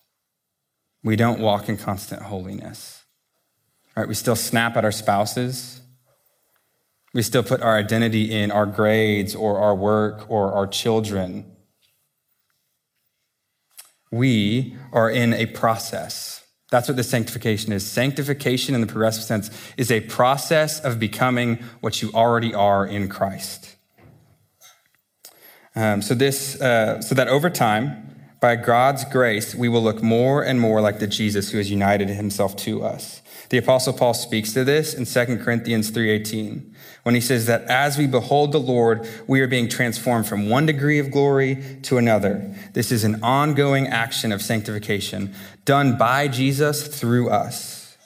We 1.03 1.15
don't 1.15 1.39
walk 1.39 1.69
in 1.69 1.77
constant 1.77 2.23
holiness. 2.23 3.03
Right? 3.95 4.07
We 4.07 4.15
still 4.15 4.35
snap 4.35 4.75
at 4.75 4.83
our 4.83 4.91
spouses. 4.91 5.81
We 7.13 7.21
still 7.21 7.43
put 7.43 7.61
our 7.61 7.77
identity 7.77 8.33
in 8.33 8.49
our 8.49 8.65
grades 8.65 9.35
or 9.35 9.59
our 9.59 9.75
work 9.75 10.25
or 10.31 10.51
our 10.53 10.65
children 10.65 11.50
we 14.11 14.75
are 14.91 15.09
in 15.09 15.33
a 15.33 15.45
process. 15.47 16.45
That's 16.69 16.87
what 16.87 16.97
the 16.97 17.03
sanctification 17.03 17.73
is. 17.73 17.85
Sanctification 17.85 18.75
in 18.75 18.81
the 18.81 18.87
progressive 18.87 19.23
sense 19.23 19.49
is 19.77 19.91
a 19.91 20.01
process 20.01 20.79
of 20.79 20.99
becoming 20.99 21.57
what 21.81 22.01
you 22.01 22.11
already 22.13 22.53
are 22.53 22.85
in 22.85 23.09
Christ. 23.09 23.75
Um, 25.75 26.01
so 26.01 26.13
this, 26.13 26.59
uh, 26.61 27.01
so 27.01 27.15
that 27.15 27.27
over 27.27 27.49
time, 27.49 28.07
by 28.41 28.55
God's 28.55 29.05
grace, 29.05 29.53
we 29.53 29.69
will 29.69 29.83
look 29.83 30.01
more 30.01 30.43
and 30.43 30.59
more 30.59 30.81
like 30.81 30.99
the 30.99 31.07
Jesus 31.07 31.51
who 31.51 31.57
has 31.57 31.69
united 31.69 32.09
himself 32.09 32.55
to 32.57 32.83
us. 32.83 33.20
The 33.51 33.57
apostle 33.57 33.91
Paul 33.91 34.13
speaks 34.13 34.53
to 34.53 34.63
this 34.63 34.93
in 34.93 35.05
2 35.05 35.43
Corinthians 35.43 35.89
3:18 35.89 36.73
when 37.03 37.15
he 37.15 37.19
says 37.19 37.47
that 37.47 37.65
as 37.65 37.97
we 37.97 38.07
behold 38.07 38.53
the 38.53 38.61
Lord, 38.61 39.05
we 39.27 39.41
are 39.41 39.47
being 39.47 39.67
transformed 39.67 40.25
from 40.25 40.47
one 40.47 40.65
degree 40.65 40.99
of 40.99 41.11
glory 41.11 41.61
to 41.81 41.97
another. 41.97 42.49
This 42.71 42.93
is 42.93 43.03
an 43.03 43.21
ongoing 43.21 43.89
action 43.89 44.31
of 44.31 44.41
sanctification 44.41 45.33
done 45.65 45.97
by 45.97 46.29
Jesus 46.29 46.83
through 46.87 47.29
us. 47.29 47.97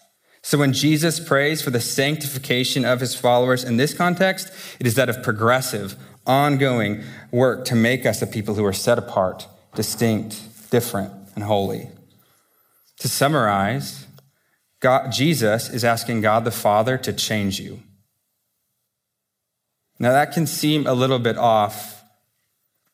So 0.42 0.58
when 0.58 0.74
Jesus 0.74 1.20
prays 1.20 1.62
for 1.62 1.70
the 1.70 1.80
sanctification 1.80 2.84
of 2.84 3.00
his 3.00 3.14
followers 3.14 3.64
in 3.64 3.78
this 3.78 3.94
context, 3.94 4.50
it 4.80 4.88
is 4.88 4.96
that 4.96 5.10
of 5.10 5.22
progressive, 5.22 5.96
ongoing 6.26 7.04
work 7.30 7.66
to 7.66 7.76
make 7.76 8.04
us 8.08 8.20
a 8.24 8.28
people 8.28 8.56
who 8.56 8.66
are 8.66 8.74
set 8.74 8.98
apart 8.98 9.48
distinct, 9.76 10.42
different, 10.72 11.14
and 11.36 11.44
holy. 11.44 11.90
To 13.02 13.08
summarize, 13.08 14.06
God, 14.86 15.12
Jesus 15.12 15.68
is 15.68 15.84
asking 15.84 16.22
God 16.22 16.46
the 16.46 16.52
Father 16.52 16.96
to 16.96 17.12
change 17.12 17.60
you. 17.60 17.82
Now, 19.98 20.12
that 20.12 20.32
can 20.32 20.46
seem 20.46 20.86
a 20.86 20.94
little 20.94 21.18
bit 21.18 21.40
off 21.40 22.04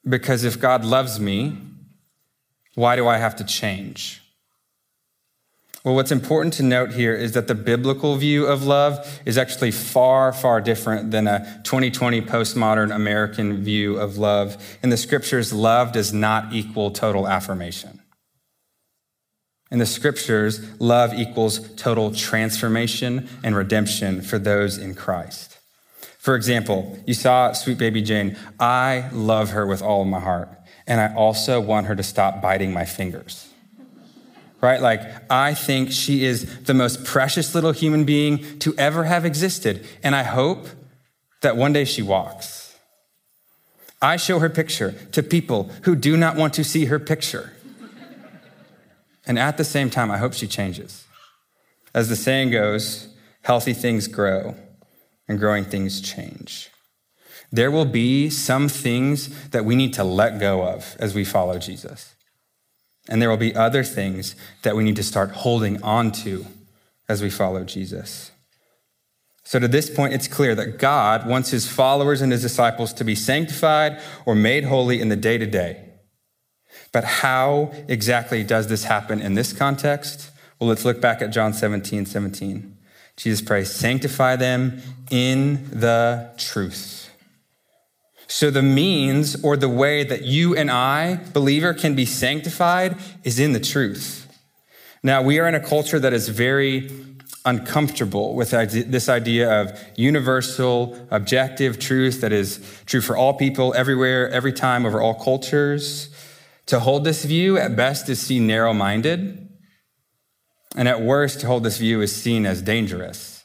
because 0.07 0.45
if 0.45 0.57
God 0.57 0.85
loves 0.85 1.19
me, 1.19 1.57
why 2.75 2.95
do 2.95 3.09
I 3.09 3.17
have 3.17 3.35
to 3.35 3.43
change? 3.43 4.21
Well, 5.83 5.93
what's 5.93 6.13
important 6.13 6.53
to 6.53 6.63
note 6.63 6.93
here 6.93 7.13
is 7.13 7.33
that 7.33 7.49
the 7.49 7.55
biblical 7.55 8.15
view 8.15 8.45
of 8.45 8.63
love 8.63 9.19
is 9.25 9.37
actually 9.37 9.71
far, 9.71 10.31
far 10.31 10.61
different 10.61 11.11
than 11.11 11.27
a 11.27 11.61
2020 11.65 12.21
postmodern 12.21 12.95
American 12.95 13.61
view 13.65 13.97
of 13.97 14.17
love. 14.17 14.55
In 14.81 14.91
the 14.91 14.95
scriptures, 14.95 15.51
love 15.51 15.91
does 15.91 16.13
not 16.13 16.53
equal 16.53 16.91
total 16.91 17.27
affirmation. 17.27 18.00
In 19.71 19.79
the 19.79 19.85
scriptures, 19.85 20.59
love 20.79 21.13
equals 21.13 21.73
total 21.75 22.13
transformation 22.13 23.29
and 23.43 23.55
redemption 23.55 24.21
for 24.21 24.37
those 24.37 24.77
in 24.77 24.93
Christ. 24.95 25.57
For 26.19 26.35
example, 26.35 26.99
you 27.07 27.13
saw 27.13 27.53
sweet 27.53 27.77
baby 27.77 28.01
Jane. 28.01 28.37
I 28.59 29.09
love 29.11 29.51
her 29.51 29.65
with 29.65 29.81
all 29.81 30.05
my 30.05 30.19
heart, 30.19 30.49
and 30.85 30.99
I 30.99 31.15
also 31.15 31.59
want 31.59 31.87
her 31.87 31.95
to 31.95 32.03
stop 32.03 32.41
biting 32.41 32.73
my 32.73 32.85
fingers 32.85 33.47
right? 34.61 34.79
Like, 34.79 35.01
I 35.29 35.53
think 35.53 35.91
she 35.91 36.23
is 36.23 36.63
the 36.63 36.73
most 36.73 37.03
precious 37.03 37.53
little 37.53 37.71
human 37.71 38.05
being 38.05 38.59
to 38.59 38.73
ever 38.77 39.05
have 39.05 39.25
existed. 39.25 39.85
And 40.03 40.15
I 40.15 40.23
hope 40.23 40.67
that 41.41 41.57
one 41.57 41.73
day 41.73 41.83
she 41.83 42.01
walks. 42.01 42.77
I 44.01 44.17
show 44.17 44.39
her 44.39 44.49
picture 44.49 44.93
to 45.11 45.21
people 45.23 45.69
who 45.83 45.95
do 45.95 46.15
not 46.15 46.35
want 46.35 46.53
to 46.55 46.63
see 46.63 46.85
her 46.85 46.99
picture. 46.99 47.53
And 49.31 49.39
at 49.39 49.55
the 49.55 49.63
same 49.63 49.89
time, 49.89 50.11
I 50.11 50.17
hope 50.17 50.33
she 50.33 50.45
changes. 50.45 51.05
As 51.93 52.09
the 52.09 52.17
saying 52.17 52.51
goes, 52.51 53.07
healthy 53.43 53.71
things 53.71 54.09
grow 54.09 54.55
and 55.25 55.39
growing 55.39 55.63
things 55.63 56.01
change. 56.01 56.69
There 57.49 57.71
will 57.71 57.85
be 57.85 58.29
some 58.29 58.67
things 58.67 59.49
that 59.51 59.63
we 59.63 59.77
need 59.77 59.93
to 59.93 60.03
let 60.03 60.37
go 60.37 60.67
of 60.67 60.97
as 60.99 61.15
we 61.15 61.23
follow 61.23 61.59
Jesus. 61.59 62.13
And 63.07 63.21
there 63.21 63.29
will 63.29 63.37
be 63.37 63.55
other 63.55 63.85
things 63.85 64.35
that 64.63 64.75
we 64.75 64.83
need 64.83 64.97
to 64.97 65.03
start 65.03 65.31
holding 65.31 65.81
on 65.81 66.11
to 66.23 66.45
as 67.07 67.21
we 67.21 67.29
follow 67.29 67.63
Jesus. 67.63 68.31
So, 69.45 69.59
to 69.59 69.67
this 69.69 69.89
point, 69.89 70.13
it's 70.13 70.27
clear 70.27 70.55
that 70.55 70.77
God 70.77 71.25
wants 71.25 71.51
his 71.51 71.69
followers 71.69 72.21
and 72.21 72.33
his 72.33 72.41
disciples 72.41 72.91
to 72.95 73.05
be 73.05 73.15
sanctified 73.15 74.01
or 74.25 74.35
made 74.35 74.65
holy 74.65 74.99
in 74.99 75.07
the 75.07 75.15
day 75.15 75.37
to 75.37 75.45
day. 75.45 75.90
But 76.91 77.03
how 77.03 77.71
exactly 77.87 78.43
does 78.43 78.67
this 78.67 78.83
happen 78.83 79.21
in 79.21 79.33
this 79.33 79.53
context? 79.53 80.29
Well, 80.59 80.69
let's 80.69 80.85
look 80.85 81.01
back 81.01 81.21
at 81.21 81.31
John 81.31 81.53
17 81.53 82.05
17. 82.05 82.77
Jesus 83.17 83.41
prays, 83.41 83.71
Sanctify 83.71 84.35
them 84.35 84.81
in 85.09 85.67
the 85.71 86.31
truth. 86.37 87.09
So, 88.27 88.49
the 88.49 88.61
means 88.61 89.43
or 89.43 89.57
the 89.57 89.67
way 89.67 90.03
that 90.03 90.23
you 90.23 90.55
and 90.55 90.71
I, 90.71 91.19
believer, 91.33 91.73
can 91.73 91.95
be 91.95 92.05
sanctified 92.05 92.95
is 93.23 93.39
in 93.39 93.51
the 93.51 93.59
truth. 93.59 94.27
Now, 95.03 95.21
we 95.21 95.39
are 95.39 95.47
in 95.47 95.55
a 95.55 95.59
culture 95.59 95.99
that 95.99 96.13
is 96.13 96.29
very 96.29 96.89
uncomfortable 97.43 98.35
with 98.35 98.51
this 98.51 99.09
idea 99.09 99.61
of 99.61 99.79
universal, 99.95 101.07
objective 101.09 101.79
truth 101.79 102.21
that 102.21 102.31
is 102.31 102.59
true 102.85 103.01
for 103.01 103.17
all 103.17 103.33
people, 103.33 103.73
everywhere, 103.75 104.29
every 104.29 104.53
time, 104.53 104.85
over 104.85 105.01
all 105.01 105.15
cultures. 105.15 106.10
To 106.71 106.79
hold 106.79 107.03
this 107.03 107.25
view, 107.25 107.57
at 107.57 107.75
best, 107.75 108.07
is 108.07 108.21
seen 108.21 108.47
narrow 108.47 108.73
minded. 108.73 109.49
And 110.73 110.87
at 110.87 111.01
worst, 111.01 111.41
to 111.41 111.47
hold 111.47 111.65
this 111.65 111.77
view 111.77 111.99
is 111.99 112.15
seen 112.15 112.45
as 112.45 112.61
dangerous, 112.61 113.43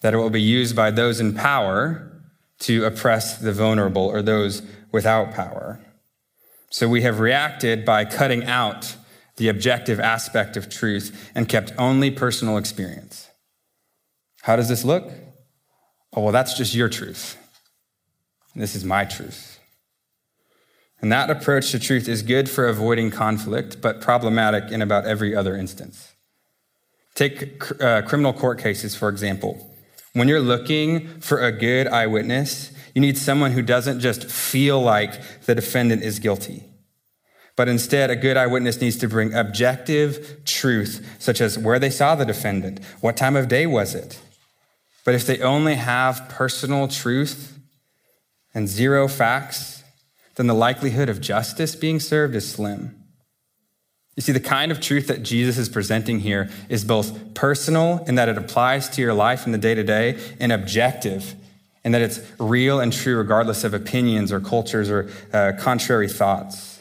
that 0.00 0.14
it 0.14 0.16
will 0.16 0.30
be 0.30 0.42
used 0.42 0.74
by 0.74 0.90
those 0.90 1.20
in 1.20 1.34
power 1.34 2.24
to 2.58 2.86
oppress 2.86 3.38
the 3.38 3.52
vulnerable 3.52 4.06
or 4.06 4.20
those 4.20 4.62
without 4.90 5.32
power. 5.32 5.78
So 6.70 6.88
we 6.88 7.02
have 7.02 7.20
reacted 7.20 7.84
by 7.84 8.04
cutting 8.04 8.42
out 8.46 8.96
the 9.36 9.46
objective 9.46 10.00
aspect 10.00 10.56
of 10.56 10.68
truth 10.68 11.30
and 11.36 11.48
kept 11.48 11.72
only 11.78 12.10
personal 12.10 12.58
experience. 12.58 13.30
How 14.42 14.56
does 14.56 14.68
this 14.68 14.84
look? 14.84 15.08
Oh, 16.12 16.22
well, 16.22 16.32
that's 16.32 16.58
just 16.58 16.74
your 16.74 16.88
truth. 16.88 17.36
This 18.56 18.74
is 18.74 18.84
my 18.84 19.04
truth. 19.04 19.53
And 21.04 21.12
that 21.12 21.28
approach 21.28 21.70
to 21.72 21.78
truth 21.78 22.08
is 22.08 22.22
good 22.22 22.48
for 22.48 22.66
avoiding 22.66 23.10
conflict, 23.10 23.82
but 23.82 24.00
problematic 24.00 24.72
in 24.72 24.80
about 24.80 25.04
every 25.04 25.36
other 25.36 25.54
instance. 25.54 26.14
Take 27.14 27.70
uh, 27.78 28.00
criminal 28.00 28.32
court 28.32 28.58
cases, 28.58 28.96
for 28.96 29.10
example. 29.10 29.70
When 30.14 30.28
you're 30.28 30.40
looking 30.40 31.20
for 31.20 31.42
a 31.42 31.52
good 31.52 31.88
eyewitness, 31.88 32.72
you 32.94 33.02
need 33.02 33.18
someone 33.18 33.52
who 33.52 33.60
doesn't 33.60 34.00
just 34.00 34.30
feel 34.30 34.80
like 34.80 35.42
the 35.42 35.54
defendant 35.54 36.02
is 36.02 36.20
guilty. 36.20 36.64
But 37.54 37.68
instead, 37.68 38.08
a 38.08 38.16
good 38.16 38.38
eyewitness 38.38 38.80
needs 38.80 38.96
to 38.96 39.06
bring 39.06 39.34
objective 39.34 40.42
truth, 40.46 41.16
such 41.18 41.42
as 41.42 41.58
where 41.58 41.78
they 41.78 41.90
saw 41.90 42.14
the 42.14 42.24
defendant, 42.24 42.82
what 43.02 43.18
time 43.18 43.36
of 43.36 43.48
day 43.48 43.66
was 43.66 43.94
it. 43.94 44.18
But 45.04 45.14
if 45.14 45.26
they 45.26 45.40
only 45.40 45.74
have 45.74 46.30
personal 46.30 46.88
truth 46.88 47.58
and 48.54 48.66
zero 48.66 49.06
facts, 49.06 49.83
then 50.36 50.46
the 50.46 50.54
likelihood 50.54 51.08
of 51.08 51.20
justice 51.20 51.76
being 51.76 52.00
served 52.00 52.34
is 52.34 52.50
slim. 52.50 53.00
You 54.16 54.22
see, 54.22 54.32
the 54.32 54.40
kind 54.40 54.70
of 54.70 54.80
truth 54.80 55.08
that 55.08 55.22
Jesus 55.22 55.58
is 55.58 55.68
presenting 55.68 56.20
here 56.20 56.48
is 56.68 56.84
both 56.84 57.34
personal 57.34 58.04
in 58.06 58.14
that 58.14 58.28
it 58.28 58.38
applies 58.38 58.88
to 58.90 59.02
your 59.02 59.14
life 59.14 59.46
in 59.46 59.52
the 59.52 59.58
day 59.58 59.74
to 59.74 59.82
day, 59.82 60.18
and 60.38 60.52
objective 60.52 61.34
in 61.84 61.92
that 61.92 62.00
it's 62.00 62.20
real 62.38 62.80
and 62.80 62.92
true 62.92 63.16
regardless 63.16 63.64
of 63.64 63.74
opinions 63.74 64.32
or 64.32 64.40
cultures 64.40 64.88
or 64.88 65.10
uh, 65.32 65.52
contrary 65.58 66.08
thoughts. 66.08 66.80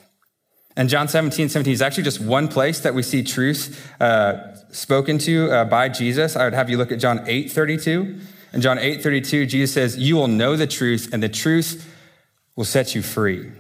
And 0.76 0.90
John 0.90 1.08
17, 1.08 1.50
17 1.50 1.74
is 1.74 1.82
actually 1.82 2.04
just 2.04 2.22
one 2.22 2.48
place 2.48 2.80
that 2.80 2.96
we 2.96 3.04
see 3.04 3.24
truth 3.24 3.92
uh, 4.00 4.56
spoken 4.72 5.18
to 5.20 5.52
uh, 5.52 5.66
by 5.66 5.90
Jesus. 5.90 6.36
I 6.36 6.46
would 6.46 6.54
have 6.54 6.70
you 6.70 6.78
look 6.78 6.92
at 6.92 7.00
John 7.00 7.24
8, 7.28 7.52
32. 7.52 8.20
In 8.54 8.62
John 8.62 8.80
8, 8.80 9.04
32, 9.04 9.46
Jesus 9.46 9.74
says, 9.74 9.98
You 9.98 10.16
will 10.16 10.28
know 10.28 10.56
the 10.56 10.68
truth, 10.68 11.10
and 11.12 11.22
the 11.22 11.30
truth 11.30 11.90
will 12.56 12.66
set 12.66 12.96
you 12.96 13.02
free. 13.02 13.52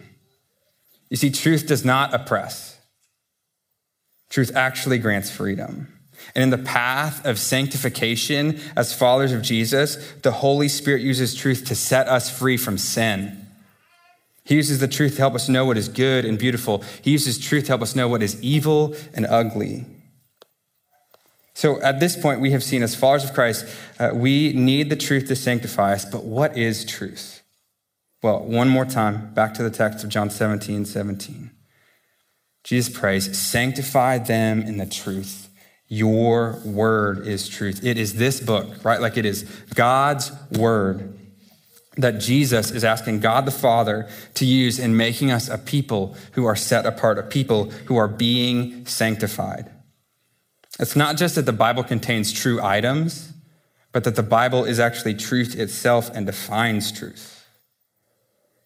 You 1.10 1.18
see, 1.18 1.30
truth 1.30 1.68
does 1.68 1.86
not 1.86 2.14
oppress. 2.14 2.80
Truth 4.30 4.52
actually 4.56 4.98
grants 4.98 5.30
freedom. 5.30 5.88
And 6.36 6.44
in 6.44 6.50
the 6.50 6.58
path 6.58 7.26
of 7.26 7.38
sanctification 7.38 8.60
as 8.76 8.94
followers 8.94 9.32
of 9.32 9.42
Jesus, 9.42 9.96
the 10.22 10.32
Holy 10.32 10.68
Spirit 10.68 11.02
uses 11.02 11.36
truth 11.36 11.66
to 11.66 11.76
set 11.76 12.08
us 12.08 12.30
free 12.30 12.58
from 12.58 12.78
sin. 12.78 13.46
He 14.46 14.56
uses 14.56 14.80
the 14.80 14.88
truth 14.88 15.14
to 15.16 15.20
help 15.20 15.36
us 15.36 15.48
know 15.48 15.66
what 15.66 15.78
is 15.78 15.88
good 15.88 16.26
and 16.26 16.38
beautiful. 16.38 16.84
He 17.02 17.12
uses 17.12 17.38
truth 17.38 17.66
to 17.66 17.70
help 17.70 17.82
us 17.82 17.96
know 17.96 18.08
what 18.08 18.24
is 18.24 18.42
evil 18.42 18.96
and 19.14 19.26
ugly. 19.26 19.86
So 21.54 21.80
at 21.82 22.00
this 22.00 22.18
point, 22.20 22.42
we 22.42 22.52
have 22.52 22.64
seen 22.64 22.82
as 22.82 22.96
followers 22.96 23.24
of 23.24 23.34
Christ, 23.34 23.66
uh, 24.00 24.10
we 24.14 24.52
need 24.54 24.90
the 24.90 24.96
truth 24.96 25.28
to 25.28 25.36
sanctify 25.36 25.94
us. 25.94 26.06
But 26.06 26.24
what 26.24 26.58
is 26.58 26.84
truth? 26.84 27.43
Well, 28.24 28.40
one 28.40 28.70
more 28.70 28.86
time, 28.86 29.34
back 29.34 29.54
to 29.56 29.64
the 29.64 29.70
text 29.70 30.06
of 30.06 30.10
John 30.10 30.30
17, 30.30 30.86
17. 30.86 31.52
Jesus 32.64 32.98
prays, 32.98 33.38
sanctify 33.38 34.20
them 34.20 34.62
in 34.62 34.78
the 34.78 34.86
truth. 34.86 35.50
Your 35.90 36.62
word 36.64 37.28
is 37.28 37.50
truth. 37.50 37.84
It 37.84 37.98
is 37.98 38.14
this 38.14 38.40
book, 38.40 38.86
right? 38.86 39.02
Like 39.02 39.18
it 39.18 39.26
is 39.26 39.44
God's 39.76 40.32
word 40.54 41.20
that 41.98 42.22
Jesus 42.22 42.72
is 42.72 42.86
asking 42.86 43.20
God 43.20 43.46
the 43.46 43.52
Father 43.52 44.08
to 44.36 44.46
use 44.46 44.80
in 44.80 44.96
making 44.96 45.30
us 45.30 45.50
a 45.50 45.58
people 45.58 46.16
who 46.32 46.46
are 46.46 46.56
set 46.56 46.86
apart, 46.86 47.20
a 47.20 47.24
people 47.24 47.72
who 47.88 47.98
are 47.98 48.08
being 48.08 48.86
sanctified. 48.86 49.70
It's 50.80 50.96
not 50.96 51.18
just 51.18 51.36
that 51.36 51.46
the 51.46 51.52
Bible 51.52 51.84
contains 51.84 52.32
true 52.32 52.62
items, 52.64 53.34
but 53.92 54.06
that 54.06 54.16
the 54.16 54.24
Bible 54.24 54.64
is 54.64 54.80
actually 54.80 55.16
truth 55.16 55.60
itself 55.60 56.10
and 56.16 56.26
defines 56.26 56.90
truth. 56.90 57.43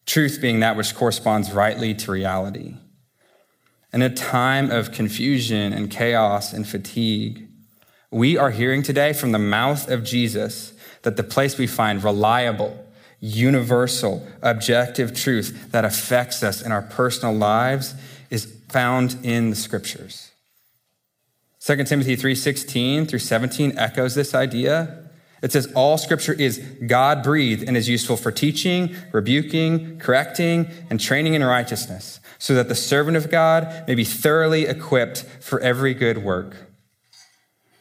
Truth 0.08 0.40
being 0.42 0.62
that 0.62 0.76
which 0.76 0.96
corresponds 0.96 1.52
rightly 1.52 1.94
to 1.94 2.12
reality. 2.12 2.76
In 3.94 4.02
a 4.02 4.10
time 4.10 4.72
of 4.72 4.92
confusion 4.92 5.74
and 5.74 5.92
chaos 5.92 6.54
and 6.54 6.68
fatigue, 6.68 7.48
we 8.10 8.38
are 8.38 8.52
hearing 8.52 8.84
today 8.84 9.14
from 9.14 9.34
the 9.34 9.40
mouth 9.40 9.90
of 9.90 10.04
Jesus 10.04 10.74
that 11.04 11.18
the 11.18 11.24
place 11.24 11.58
we 11.58 11.68
find 11.68 12.04
reliable, 12.04 12.86
universal, 13.20 14.26
objective 14.42 15.14
truth 15.14 15.72
that 15.72 15.86
affects 15.86 16.42
us 16.42 16.62
in 16.62 16.72
our 16.72 16.82
personal 16.82 17.36
lives 17.36 17.94
is 18.30 18.46
found 18.70 19.18
in 19.24 19.50
the 19.50 19.56
scriptures. 19.56 20.32
2 21.60 21.84
Timothy 21.86 22.16
3:16 22.16 23.06
through 23.08 23.20
17 23.20 23.78
echoes 23.78 24.16
this 24.16 24.34
idea. 24.34 25.07
It 25.42 25.52
says 25.52 25.72
all 25.76 25.98
scripture 25.98 26.34
is 26.34 26.58
God 26.86 27.22
breathed 27.22 27.68
and 27.68 27.78
is 27.78 27.88
useful 27.88 28.18
for 28.18 28.32
teaching, 28.32 28.96
rebuking, 29.12 30.00
correcting, 30.00 30.68
and 30.90 31.00
training 31.00 31.36
in 31.36 31.44
righteousness, 31.44 32.20
so 32.40 32.56
that 32.56 32.70
the 32.70 32.76
servant 32.76 33.18
of 33.18 33.30
God 33.30 33.86
may 33.88 33.96
be 33.96 34.04
thoroughly 34.04 34.66
equipped 34.66 35.24
for 35.40 35.60
every 35.60 35.94
good 35.94 36.24
work. 36.24 36.56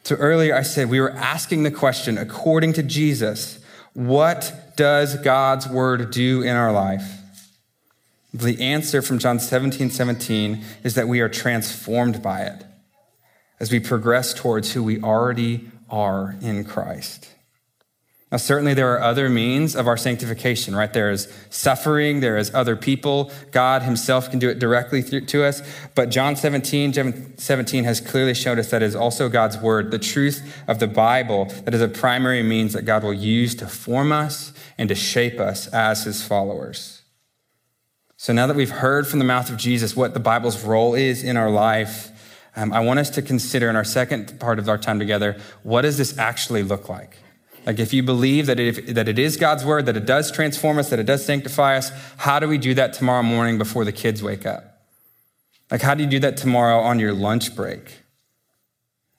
So 0.03 0.15
earlier 0.15 0.55
I 0.55 0.61
said 0.61 0.89
we 0.89 1.01
were 1.01 1.11
asking 1.11 1.63
the 1.63 1.71
question 1.71 2.17
according 2.17 2.73
to 2.73 2.83
Jesus, 2.83 3.59
what 3.93 4.53
does 4.77 5.15
God's 5.17 5.67
word 5.67 6.11
do 6.11 6.43
in 6.43 6.55
our 6.55 6.71
life? 6.71 7.13
The 8.33 8.61
answer 8.61 9.01
from 9.01 9.17
John 9.17 9.39
17, 9.39 9.89
17 9.89 10.63
is 10.83 10.93
that 10.93 11.07
we 11.07 11.21
are 11.21 11.29
transformed 11.29 12.21
by 12.21 12.41
it 12.41 12.63
as 13.59 13.71
we 13.71 13.79
progress 13.79 14.33
towards 14.33 14.73
who 14.73 14.83
we 14.83 15.01
already 15.01 15.71
are 15.89 16.35
in 16.41 16.63
Christ. 16.63 17.33
Now, 18.29 18.37
certainly 18.37 18.73
there 18.73 18.93
are 18.93 19.01
other 19.01 19.29
means 19.29 19.73
of 19.73 19.87
our 19.87 19.95
sanctification, 19.95 20.75
right? 20.75 20.91
There 20.91 21.09
is 21.09 21.33
suffering, 21.49 22.19
there 22.19 22.35
is 22.35 22.53
other 22.53 22.75
people. 22.75 23.31
God 23.51 23.83
himself 23.83 24.29
can 24.29 24.37
do 24.37 24.49
it 24.49 24.59
directly 24.59 25.01
to 25.01 25.45
us. 25.45 25.61
But 25.95 26.09
John 26.09 26.35
17, 26.35 27.37
17 27.37 27.83
has 27.85 28.01
clearly 28.01 28.33
showed 28.33 28.59
us 28.59 28.69
that 28.71 28.83
is 28.83 28.97
also 28.97 29.29
God's 29.29 29.57
word, 29.57 29.91
the 29.91 29.99
truth 29.99 30.53
of 30.67 30.79
the 30.79 30.87
Bible, 30.87 31.45
that 31.63 31.73
is 31.73 31.81
a 31.81 31.87
primary 31.87 32.43
means 32.43 32.73
that 32.73 32.81
God 32.81 33.01
will 33.01 33.13
use 33.13 33.55
to 33.55 33.67
form 33.67 34.11
us 34.11 34.51
and 34.77 34.89
to 34.89 34.95
shape 34.95 35.39
us 35.39 35.67
as 35.67 36.03
his 36.03 36.21
followers. 36.21 37.03
So 38.17 38.33
now 38.33 38.45
that 38.47 38.57
we've 38.57 38.69
heard 38.69 39.07
from 39.07 39.19
the 39.19 39.25
mouth 39.25 39.49
of 39.49 39.55
Jesus 39.55 39.95
what 39.95 40.13
the 40.13 40.19
Bible's 40.19 40.65
role 40.65 40.95
is 40.95 41.23
in 41.23 41.37
our 41.37 41.49
life, 41.49 42.11
um, 42.57 42.73
I 42.73 42.81
want 42.81 42.99
us 42.99 43.09
to 43.11 43.21
consider 43.21 43.69
in 43.69 43.77
our 43.77 43.85
second 43.85 44.37
part 44.37 44.59
of 44.59 44.67
our 44.67 44.77
time 44.77 44.99
together 44.99 45.39
what 45.63 45.83
does 45.83 45.97
this 45.97 46.17
actually 46.17 46.63
look 46.63 46.89
like? 46.89 47.19
Like, 47.67 47.79
if 47.79 47.91
you 47.93 48.01
believe 48.01 48.45
that 48.45 48.61
it, 48.61 48.95
that 48.95 49.09
it 49.09 49.19
is 49.19 49.35
God's 49.35 49.65
word, 49.65 49.87
that 49.87 49.97
it 49.97 50.05
does 50.05 50.31
transform 50.31 50.79
us, 50.79 50.89
that 50.89 50.99
it 50.99 51.05
does 51.05 51.25
sanctify 51.25 51.75
us, 51.75 51.91
how 52.15 52.39
do 52.39 52.47
we 52.47 52.57
do 52.57 52.73
that 52.75 52.93
tomorrow 52.93 53.21
morning 53.21 53.57
before 53.57 53.83
the 53.83 53.91
kids 53.91 54.23
wake 54.23 54.45
up? 54.45 54.85
Like, 55.69 55.81
how 55.81 55.93
do 55.93 56.01
you 56.01 56.09
do 56.09 56.19
that 56.19 56.37
tomorrow 56.37 56.79
on 56.79 56.97
your 56.97 57.11
lunch 57.11 57.57
break? 57.57 57.97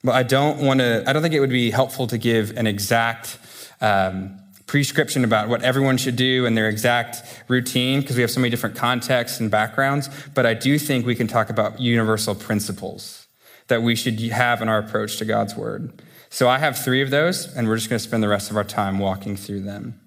Well, 0.02 0.16
I 0.16 0.22
don't 0.22 0.62
want 0.62 0.80
to, 0.80 1.04
I 1.06 1.12
don't 1.12 1.20
think 1.20 1.34
it 1.34 1.40
would 1.40 1.50
be 1.50 1.70
helpful 1.70 2.06
to 2.06 2.16
give 2.16 2.56
an 2.56 2.66
exact 2.66 3.38
um, 3.82 4.38
prescription 4.66 5.24
about 5.24 5.50
what 5.50 5.62
everyone 5.62 5.98
should 5.98 6.16
do 6.16 6.46
and 6.46 6.56
their 6.56 6.70
exact 6.70 7.42
routine 7.48 8.00
because 8.00 8.16
we 8.16 8.22
have 8.22 8.30
so 8.30 8.40
many 8.40 8.48
different 8.48 8.76
contexts 8.76 9.40
and 9.40 9.50
backgrounds. 9.50 10.08
But 10.32 10.46
I 10.46 10.54
do 10.54 10.78
think 10.78 11.04
we 11.04 11.14
can 11.14 11.26
talk 11.26 11.50
about 11.50 11.80
universal 11.80 12.34
principles 12.34 13.26
that 13.66 13.82
we 13.82 13.94
should 13.94 14.18
have 14.20 14.62
in 14.62 14.70
our 14.70 14.78
approach 14.78 15.18
to 15.18 15.26
God's 15.26 15.54
word. 15.54 15.92
So 16.30 16.48
I 16.48 16.58
have 16.58 16.78
three 16.78 17.02
of 17.02 17.10
those, 17.10 17.46
and 17.54 17.68
we're 17.68 17.76
just 17.76 17.88
going 17.88 17.98
to 17.98 18.04
spend 18.04 18.22
the 18.22 18.28
rest 18.28 18.50
of 18.50 18.56
our 18.56 18.64
time 18.64 18.98
walking 18.98 19.36
through 19.36 19.62
them. 19.62 20.00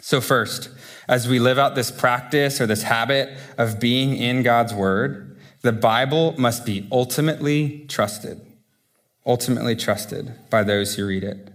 So, 0.00 0.20
first, 0.20 0.68
as 1.08 1.28
we 1.28 1.38
live 1.38 1.58
out 1.58 1.74
this 1.74 1.90
practice 1.90 2.60
or 2.60 2.66
this 2.66 2.82
habit 2.82 3.38
of 3.56 3.80
being 3.80 4.16
in 4.16 4.42
God's 4.42 4.74
word, 4.74 5.40
the 5.62 5.72
Bible 5.72 6.34
must 6.36 6.66
be 6.66 6.86
ultimately 6.92 7.86
trusted, 7.88 8.40
ultimately 9.24 9.74
trusted 9.74 10.34
by 10.50 10.62
those 10.62 10.94
who 10.94 11.06
read 11.06 11.24
it. 11.24 11.50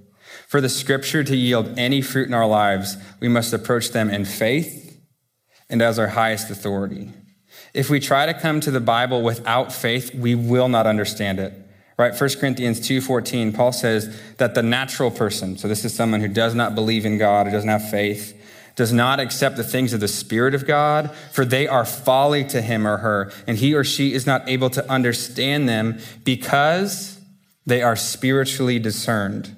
For 0.48 0.62
the 0.62 0.70
scripture 0.70 1.24
to 1.24 1.36
yield 1.36 1.78
any 1.78 2.02
fruit 2.02 2.28
in 2.28 2.34
our 2.34 2.48
lives, 2.48 2.98
we 3.20 3.28
must 3.28 3.54
approach 3.54 3.92
them 3.92 4.10
in 4.10 4.26
faith 4.26 5.00
and 5.70 5.82
as 5.82 6.00
our 6.00 6.08
highest 6.08 6.50
authority. 6.50 7.12
If 7.74 7.92
we 7.92 8.00
try 8.00 8.26
to 8.26 8.34
come 8.34 8.62
to 8.62 8.72
the 8.72 8.80
Bible 8.80 9.22
without 9.22 9.72
faith, 9.72 10.16
we 10.16 10.34
will 10.34 10.70
not 10.70 10.88
understand 10.88 11.40
it. 11.40 11.54
Right? 12.00 12.16
1 12.16 12.40
Corinthians 12.40 12.80
2:14, 12.80 13.52
Paul 13.52 13.74
says 13.74 14.10
that 14.38 14.56
the 14.56 14.64
natural 14.64 15.12
person, 15.12 15.58
so 15.58 15.68
this 15.68 15.84
is 15.84 15.94
someone 15.94 16.22
who 16.22 16.30
does 16.30 16.56
not 16.56 16.74
believe 16.74 17.06
in 17.06 17.18
God, 17.18 17.46
who 17.46 17.52
doesn't 17.52 17.68
have 17.68 17.90
faith, 17.90 18.34
does 18.78 18.94
not 18.94 19.20
accept 19.20 19.58
the 19.58 19.66
things 19.66 19.92
of 19.92 20.00
the 20.00 20.08
Spirit 20.08 20.56
of 20.56 20.66
God, 20.66 21.12
for 21.34 21.44
they 21.44 21.68
are 21.68 21.84
folly 21.84 22.46
to 22.46 22.62
him 22.62 22.88
or 22.88 23.00
her, 23.00 23.34
and 23.46 23.58
he 23.58 23.74
or 23.74 23.84
she 23.84 24.14
is 24.14 24.26
not 24.26 24.48
able 24.48 24.70
to 24.70 24.90
understand 24.90 25.68
them 25.68 26.00
because 26.24 27.20
they 27.66 27.84
are 27.84 27.98
spiritually 27.98 28.80
discerned. 28.80 29.54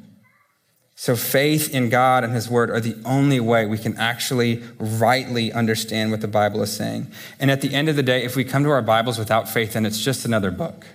So, 0.95 1.15
faith 1.15 1.71
in 1.73 1.89
God 1.89 2.23
and 2.23 2.33
His 2.33 2.49
Word 2.49 2.69
are 2.69 2.79
the 2.79 2.95
only 3.05 3.39
way 3.39 3.65
we 3.65 3.77
can 3.77 3.97
actually 3.97 4.63
rightly 4.79 5.51
understand 5.51 6.11
what 6.11 6.21
the 6.21 6.27
Bible 6.27 6.61
is 6.61 6.75
saying. 6.75 7.11
And 7.39 7.49
at 7.49 7.61
the 7.61 7.73
end 7.73 7.89
of 7.89 7.95
the 7.95 8.03
day, 8.03 8.23
if 8.23 8.35
we 8.35 8.43
come 8.43 8.63
to 8.63 8.69
our 8.69 8.83
Bibles 8.83 9.17
without 9.17 9.49
faith, 9.49 9.73
then 9.73 9.85
it's 9.85 9.99
just 9.99 10.25
another 10.25 10.51
book. 10.51 10.85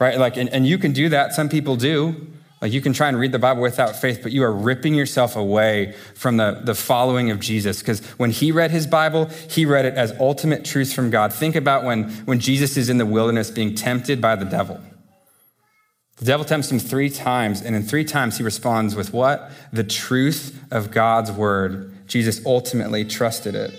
Right? 0.00 0.18
Like, 0.18 0.36
and, 0.36 0.48
and 0.48 0.66
you 0.66 0.78
can 0.78 0.92
do 0.92 1.10
that. 1.10 1.34
Some 1.34 1.48
people 1.48 1.76
do. 1.76 2.26
Like, 2.62 2.72
you 2.72 2.80
can 2.80 2.92
try 2.92 3.08
and 3.08 3.18
read 3.18 3.32
the 3.32 3.38
Bible 3.38 3.62
without 3.62 3.96
faith, 3.96 4.20
but 4.22 4.32
you 4.32 4.42
are 4.42 4.52
ripping 4.52 4.94
yourself 4.94 5.36
away 5.36 5.94
from 6.14 6.36
the, 6.36 6.60
the 6.62 6.74
following 6.74 7.30
of 7.30 7.40
Jesus. 7.40 7.80
Because 7.80 8.00
when 8.16 8.30
he 8.30 8.50
read 8.50 8.70
his 8.70 8.86
Bible, 8.86 9.26
he 9.48 9.64
read 9.64 9.84
it 9.84 9.94
as 9.94 10.12
ultimate 10.18 10.64
truth 10.64 10.92
from 10.92 11.10
God. 11.10 11.32
Think 11.32 11.54
about 11.54 11.84
when, 11.84 12.10
when 12.24 12.40
Jesus 12.40 12.76
is 12.76 12.90
in 12.90 12.98
the 12.98 13.06
wilderness 13.06 13.50
being 13.50 13.74
tempted 13.74 14.20
by 14.20 14.36
the 14.36 14.44
devil. 14.44 14.80
The 16.16 16.26
devil 16.26 16.44
tempts 16.44 16.70
him 16.70 16.78
three 16.78 17.08
times, 17.08 17.62
and 17.62 17.74
in 17.74 17.82
three 17.82 18.04
times 18.04 18.36
he 18.36 18.42
responds 18.42 18.94
with 18.94 19.14
what? 19.14 19.50
The 19.72 19.84
truth 19.84 20.62
of 20.70 20.90
God's 20.90 21.32
word. 21.32 21.94
Jesus 22.06 22.44
ultimately 22.44 23.06
trusted 23.06 23.54
it. 23.54 23.72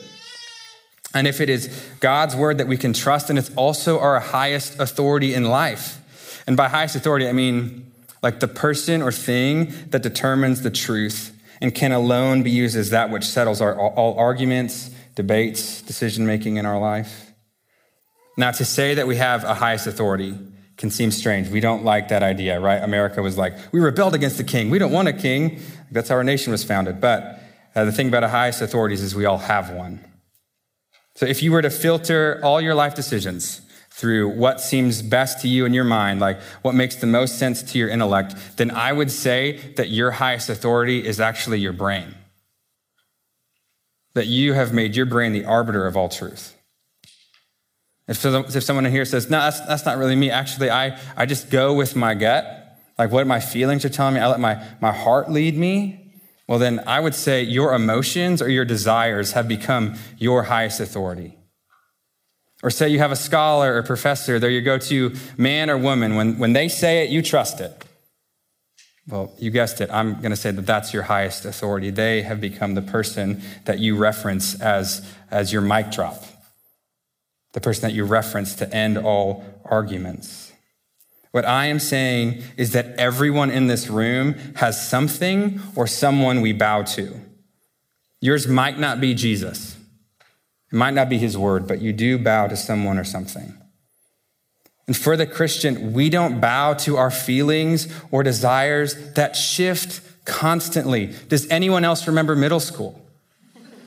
And 1.14 1.28
if 1.28 1.40
it 1.40 1.50
is 1.50 1.68
God's 2.00 2.36
word 2.36 2.58
that 2.58 2.68
we 2.68 2.78
can 2.78 2.94
trust, 2.94 3.30
and 3.30 3.38
it's 3.38 3.54
also 3.56 4.00
our 4.00 4.20
highest 4.20 4.80
authority 4.80 5.36
in 5.36 5.46
life. 5.46 6.00
And 6.48 6.58
by 6.58 6.68
highest 6.68 6.96
authority, 6.96 7.28
I 7.28 7.34
mean 7.34 7.92
like 8.22 8.40
the 8.40 8.48
person 8.48 9.02
or 9.02 9.12
thing 9.12 9.74
that 9.90 10.04
determines 10.04 10.62
the 10.62 10.72
truth 10.72 11.38
and 11.60 11.74
can 11.74 11.92
alone 11.92 12.44
be 12.44 12.52
used 12.52 12.76
as 12.76 12.90
that 12.90 13.10
which 13.10 13.24
settles 13.24 13.62
our, 13.62 13.78
all 13.78 14.18
arguments, 14.18 14.90
debates, 15.16 15.82
decision 15.82 16.26
making 16.26 16.58
in 16.58 16.66
our 16.66 16.80
life. 16.80 17.32
Now, 18.38 18.52
to 18.52 18.66
say 18.66 18.96
that 18.96 19.08
we 19.08 19.18
have 19.18 19.44
a 19.44 19.54
highest 19.54 19.88
authority 19.88 20.38
can 20.78 20.90
seem 20.90 21.12
strange. 21.12 21.50
We 21.50 21.60
don't 21.60 21.84
like 21.84 22.08
that 22.08 22.24
idea, 22.24 22.60
right? 22.60 22.82
America 22.82 23.22
was 23.22 23.38
like, 23.38 23.56
we 23.72 23.80
rebelled 23.80 24.16
against 24.16 24.38
the 24.38 24.44
king. 24.44 24.70
We 24.70 24.80
don't 24.80 24.92
want 24.92 25.08
a 25.08 25.14
king. 25.14 25.60
That's 25.92 26.10
how 26.10 26.16
our 26.16 26.24
nation 26.24 26.52
was 26.52 26.64
founded. 26.64 27.00
But 27.00 27.40
uh, 27.76 27.86
the 27.86 27.92
thing 27.92 28.08
about 28.08 28.22
the 28.22 28.30
highest 28.30 28.62
authorities 28.62 29.02
is 29.02 29.14
we 29.14 29.26
all 29.26 29.38
have 29.38 29.70
one. 29.70 30.04
So 31.16 31.26
if 31.26 31.44
you 31.44 31.52
were 31.52 31.62
to 31.62 31.70
filter 31.70 32.40
all 32.42 32.60
your 32.62 32.74
life 32.74 32.96
decisions 32.96 33.62
through 33.92 34.30
what 34.30 34.62
seems 34.62 35.02
best 35.02 35.42
to 35.42 35.48
you 35.48 35.66
in 35.66 35.74
your 35.74 35.84
mind, 35.84 36.20
like 36.20 36.42
what 36.62 36.74
makes 36.74 36.96
the 36.96 37.08
most 37.08 37.38
sense 37.38 37.62
to 37.62 37.78
your 37.78 37.90
intellect, 37.90 38.36
then 38.58 38.72
I 38.72 38.94
would 38.94 39.12
say 39.12 39.74
that 39.76 39.90
your 39.90 40.12
highest 40.12 40.50
authority 40.50 41.06
is 41.06 41.20
actually 41.20 41.60
your 41.60 41.74
brain. 41.74 42.16
That 44.14 44.28
you 44.28 44.54
have 44.54 44.74
made 44.74 44.96
your 44.96 45.06
brain 45.06 45.34
the 45.34 45.46
arbiter 45.46 45.86
of 45.86 45.98
all 45.98 46.10
truth. 46.10 46.56
If, 48.08 48.26
if 48.26 48.64
someone 48.64 48.86
in 48.86 48.92
here 48.92 49.06
says, 49.06 49.30
no, 49.30 49.40
that's, 49.40 49.60
that's 49.62 49.86
not 49.86 49.98
really 49.98 50.16
me, 50.16 50.32
actually, 50.32 50.70
I, 50.70 50.98
I 51.16 51.26
just 51.26 51.50
go 51.50 51.74
with 51.74 51.96
my 51.96 52.14
gut, 52.14 52.80
like 52.98 53.12
what 53.12 53.28
my 53.28 53.40
feelings 53.40 53.84
are 53.86 53.90
telling 53.90 54.16
me, 54.16 54.20
I 54.22 54.28
let 54.28 54.40
my, 54.40 54.66
my 54.82 54.92
heart 54.92 55.30
lead 55.30 55.58
me, 55.58 56.14
well, 56.48 56.60
then 56.60 56.82
I 56.88 57.00
would 57.00 57.16
say 57.16 57.44
your 57.44 57.74
emotions 57.74 58.42
or 58.42 58.50
your 58.50 58.66
desires 58.66 59.34
have 59.34 59.48
become 59.48 59.96
your 60.18 60.44
highest 60.44 60.80
authority. 60.80 61.38
Or 62.64 62.70
say 62.70 62.90
you 62.90 63.00
have 63.00 63.12
a 63.12 63.16
scholar 63.16 63.76
or 63.76 63.84
professor, 63.84 64.38
they're 64.40 64.50
your 64.50 64.62
go 64.62 64.78
to 64.78 65.16
man 65.38 65.70
or 65.70 65.78
woman. 65.78 66.16
When, 66.16 66.38
when 66.38 66.54
they 66.54 66.68
say 66.68 67.04
it, 67.04 67.10
you 67.10 67.22
trust 67.22 67.60
it. 67.60 67.86
Well, 69.08 69.34
you 69.40 69.50
guessed 69.50 69.82
it. 69.82 69.90
I'm 69.92 70.20
going 70.22 70.30
to 70.30 70.36
say 70.36 70.52
that 70.52 70.66
that's 70.66 70.94
your 70.94 71.04
highest 71.04 71.44
authority. 71.44 71.90
They 71.90 72.22
have 72.22 72.40
become 72.40 72.76
the 72.76 72.82
person 72.84 73.42
that 73.66 73.80
you 73.80 73.98
reference 73.98 74.62
as, 74.62 75.06
as 75.32 75.52
your 75.52 75.62
mic 75.62 75.92
drop 75.92 76.24
the 77.54 77.62
person 77.62 77.82
that 77.82 77.94
you 77.94 78.06
reference 78.06 78.56
to 78.56 78.74
end 78.74 78.98
all 78.98 79.44
arguments. 79.66 80.52
What 81.32 81.46
I 81.46 81.68
am 81.68 81.80
saying 81.80 82.44
is 82.58 82.72
that 82.74 82.98
everyone 82.98 83.52
in 83.52 83.68
this 83.68 83.88
room 83.88 84.36
has 84.56 84.88
something 84.88 85.62
or 85.76 85.88
someone 85.88 86.42
we 86.42 86.54
bow 86.54 86.84
to. 86.84 87.20
Yours 88.20 88.48
might 88.48 88.78
not 88.78 89.00
be 89.00 89.14
Jesus. 89.14 89.78
It 90.72 90.76
might 90.76 90.94
not 90.94 91.10
be 91.10 91.18
his 91.18 91.38
word, 91.38 91.68
but 91.68 91.82
you 91.82 91.94
do 91.94 92.18
bow 92.18 92.48
to 92.48 92.56
someone 92.56 92.98
or 92.98 93.04
something. 93.04 93.54
And 94.88 94.98
for 94.98 95.16
the 95.16 95.28
Christian, 95.28 95.94
we 95.94 96.10
don't 96.10 96.40
bow 96.40 96.74
to 96.74 96.98
our 96.98 97.12
feelings 97.12 97.88
or 98.12 98.24
desires 98.24 99.14
that 99.14 99.36
shift 99.36 100.02
constantly. 100.26 101.14
Does 101.30 101.50
anyone 101.50 101.84
else 101.84 102.08
remember 102.08 102.36
middle 102.36 102.60
school? 102.60 102.98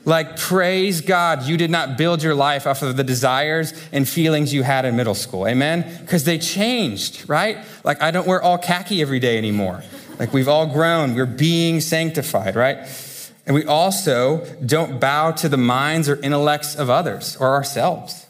Like, 0.05 0.37
praise 0.37 1.01
God, 1.01 1.43
you 1.43 1.57
did 1.57 1.71
not 1.71 1.97
build 1.97 2.21
your 2.21 2.35
life 2.35 2.67
off 2.67 2.83
of 2.83 2.95
the 2.95 3.03
desires 3.03 3.73
and 3.91 4.07
feelings 4.07 4.53
you 4.53 4.61
had 4.61 4.85
in 4.85 4.95
middle 4.95 5.15
school. 5.15 5.47
Amen? 5.47 5.99
Because 6.01 6.25
they 6.25 6.37
changed, 6.37 7.27
right? 7.27 7.57
Like, 7.83 8.03
I 8.03 8.11
don't 8.11 8.27
wear 8.27 8.39
all 8.39 8.59
khaki 8.59 9.01
every 9.01 9.19
day 9.19 9.39
anymore. 9.39 9.83
Like, 10.19 10.31
we've 10.31 10.47
all 10.47 10.67
grown, 10.67 11.15
we're 11.15 11.25
being 11.25 11.81
sanctified, 11.81 12.55
right? 12.55 12.87
And 13.45 13.53
we 13.53 13.63
also 13.65 14.45
don't 14.65 14.99
bow 14.99 15.31
to 15.31 15.49
the 15.49 15.57
minds 15.57 16.09
or 16.09 16.15
intellects 16.21 16.75
of 16.75 16.89
others 16.89 17.37
or 17.37 17.53
ourselves, 17.53 18.25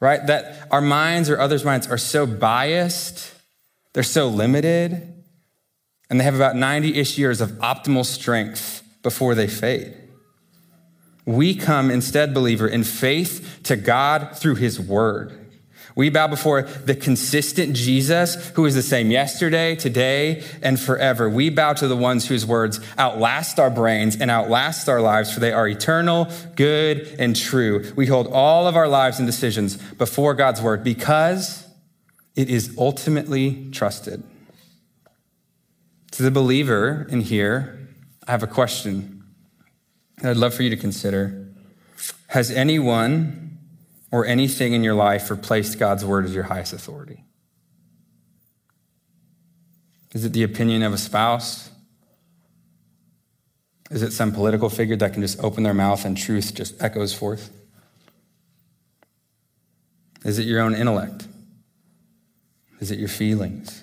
right? 0.00 0.24
That 0.26 0.68
our 0.70 0.82
minds 0.82 1.30
or 1.30 1.40
others' 1.40 1.64
minds 1.64 1.86
are 1.88 1.98
so 1.98 2.26
biased, 2.26 3.34
they're 3.94 4.02
so 4.02 4.28
limited, 4.28 5.14
and 6.10 6.20
they 6.20 6.24
have 6.24 6.34
about 6.34 6.56
90 6.56 6.96
ish 6.96 7.16
years 7.16 7.40
of 7.40 7.52
optimal 7.52 8.04
strength 8.04 8.82
before 9.02 9.34
they 9.34 9.46
fade. 9.46 9.96
We 11.24 11.54
come 11.54 11.90
instead, 11.90 12.34
believer, 12.34 12.68
in 12.68 12.84
faith 12.84 13.60
to 13.64 13.76
God 13.76 14.36
through 14.36 14.56
his 14.56 14.78
word. 14.78 15.43
We 15.96 16.10
bow 16.10 16.26
before 16.26 16.62
the 16.62 16.96
consistent 16.96 17.76
Jesus 17.76 18.48
who 18.50 18.66
is 18.66 18.74
the 18.74 18.82
same 18.82 19.12
yesterday, 19.12 19.76
today, 19.76 20.42
and 20.60 20.78
forever. 20.78 21.30
We 21.30 21.50
bow 21.50 21.74
to 21.74 21.86
the 21.86 21.96
ones 21.96 22.26
whose 22.26 22.44
words 22.44 22.80
outlast 22.98 23.60
our 23.60 23.70
brains 23.70 24.16
and 24.20 24.28
outlast 24.30 24.88
our 24.88 25.00
lives, 25.00 25.32
for 25.32 25.38
they 25.38 25.52
are 25.52 25.68
eternal, 25.68 26.28
good, 26.56 27.14
and 27.18 27.36
true. 27.36 27.92
We 27.94 28.06
hold 28.06 28.26
all 28.26 28.66
of 28.66 28.74
our 28.74 28.88
lives 28.88 29.18
and 29.18 29.26
decisions 29.26 29.76
before 29.76 30.34
God's 30.34 30.60
word 30.60 30.82
because 30.82 31.68
it 32.34 32.50
is 32.50 32.74
ultimately 32.76 33.70
trusted. 33.70 34.24
To 36.12 36.22
the 36.24 36.30
believer 36.32 37.06
in 37.08 37.20
here, 37.20 37.88
I 38.26 38.32
have 38.32 38.42
a 38.42 38.48
question 38.48 39.22
that 40.18 40.30
I'd 40.30 40.36
love 40.36 40.54
for 40.54 40.64
you 40.64 40.70
to 40.70 40.76
consider. 40.76 41.48
Has 42.28 42.50
anyone 42.50 43.43
or 44.14 44.24
anything 44.24 44.74
in 44.74 44.84
your 44.84 44.94
life 44.94 45.28
replaced 45.28 45.76
God's 45.76 46.04
word 46.04 46.24
as 46.24 46.32
your 46.32 46.44
highest 46.44 46.72
authority? 46.72 47.24
Is 50.12 50.24
it 50.24 50.32
the 50.32 50.44
opinion 50.44 50.84
of 50.84 50.92
a 50.92 50.98
spouse? 50.98 51.68
Is 53.90 54.04
it 54.04 54.12
some 54.12 54.30
political 54.30 54.70
figure 54.70 54.94
that 54.94 55.14
can 55.14 55.22
just 55.22 55.42
open 55.42 55.64
their 55.64 55.74
mouth 55.74 56.04
and 56.04 56.16
truth 56.16 56.54
just 56.54 56.80
echoes 56.80 57.12
forth? 57.12 57.50
Is 60.24 60.38
it 60.38 60.46
your 60.46 60.60
own 60.60 60.76
intellect? 60.76 61.26
Is 62.78 62.92
it 62.92 63.00
your 63.00 63.08
feelings? 63.08 63.82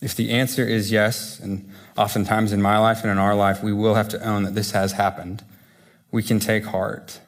If 0.00 0.14
the 0.14 0.30
answer 0.30 0.64
is 0.64 0.92
yes, 0.92 1.40
and 1.40 1.68
oftentimes 1.96 2.52
in 2.52 2.62
my 2.62 2.78
life 2.78 3.02
and 3.02 3.10
in 3.10 3.18
our 3.18 3.34
life, 3.34 3.60
we 3.60 3.72
will 3.72 3.96
have 3.96 4.08
to 4.10 4.24
own 4.24 4.44
that 4.44 4.54
this 4.54 4.70
has 4.70 4.92
happened, 4.92 5.42
we 6.12 6.22
can 6.22 6.38
take 6.38 6.66
heart. 6.66 7.18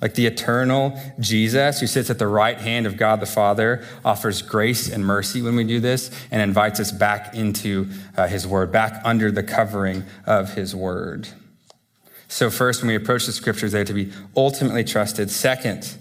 Like 0.00 0.14
the 0.14 0.26
eternal 0.26 0.98
Jesus 1.18 1.80
who 1.80 1.86
sits 1.86 2.08
at 2.08 2.18
the 2.18 2.28
right 2.28 2.58
hand 2.58 2.86
of 2.86 2.96
God 2.96 3.20
the 3.20 3.26
Father 3.26 3.84
offers 4.04 4.42
grace 4.42 4.90
and 4.90 5.04
mercy 5.04 5.42
when 5.42 5.56
we 5.56 5.64
do 5.64 5.80
this 5.80 6.10
and 6.30 6.40
invites 6.40 6.78
us 6.78 6.92
back 6.92 7.34
into 7.34 7.88
uh, 8.16 8.28
his 8.28 8.46
word, 8.46 8.70
back 8.70 9.00
under 9.04 9.30
the 9.32 9.42
covering 9.42 10.04
of 10.24 10.54
his 10.54 10.74
word. 10.74 11.28
So, 12.28 12.50
first, 12.50 12.82
when 12.82 12.88
we 12.88 12.94
approach 12.94 13.26
the 13.26 13.32
scriptures, 13.32 13.72
they're 13.72 13.84
to 13.84 13.94
be 13.94 14.12
ultimately 14.36 14.84
trusted. 14.84 15.30
Second, 15.30 15.96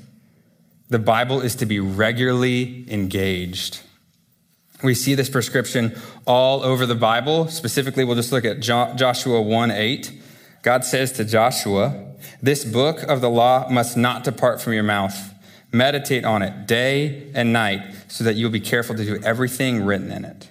the 0.90 1.00
Bible 1.00 1.42
is 1.42 1.56
to 1.56 1.66
be 1.66 1.80
regularly 1.80 2.86
engaged. 2.92 3.82
We 4.84 4.94
see 4.94 5.16
this 5.16 5.30
prescription 5.30 5.98
all 6.28 6.64
over 6.64 6.86
the 6.86 6.96
Bible. 6.96 7.48
Specifically, 7.48 8.04
we'll 8.04 8.16
just 8.16 8.32
look 8.32 8.46
at 8.46 8.60
Joshua 8.60 9.42
1 9.42 9.72
8. 9.72 10.12
God 10.62 10.84
says 10.84 11.14
to 11.14 11.26
Joshua, 11.26 12.07
This 12.42 12.64
book 12.64 13.04
of 13.04 13.22
the 13.22 13.30
law 13.30 13.68
must 13.70 13.98
not 13.98 14.24
depart 14.24 14.62
from 14.62 14.74
your 14.74 14.84
mouth. 14.84 15.34
Meditate 15.72 16.24
on 16.24 16.42
it 16.42 16.68
day 16.68 17.30
and 17.34 17.52
night 17.52 17.82
so 18.08 18.24
that 18.24 18.36
you'll 18.36 18.52
be 18.52 18.60
careful 18.60 18.96
to 18.96 19.04
do 19.04 19.20
everything 19.24 19.84
written 19.84 20.12
in 20.12 20.24
it. 20.24 20.50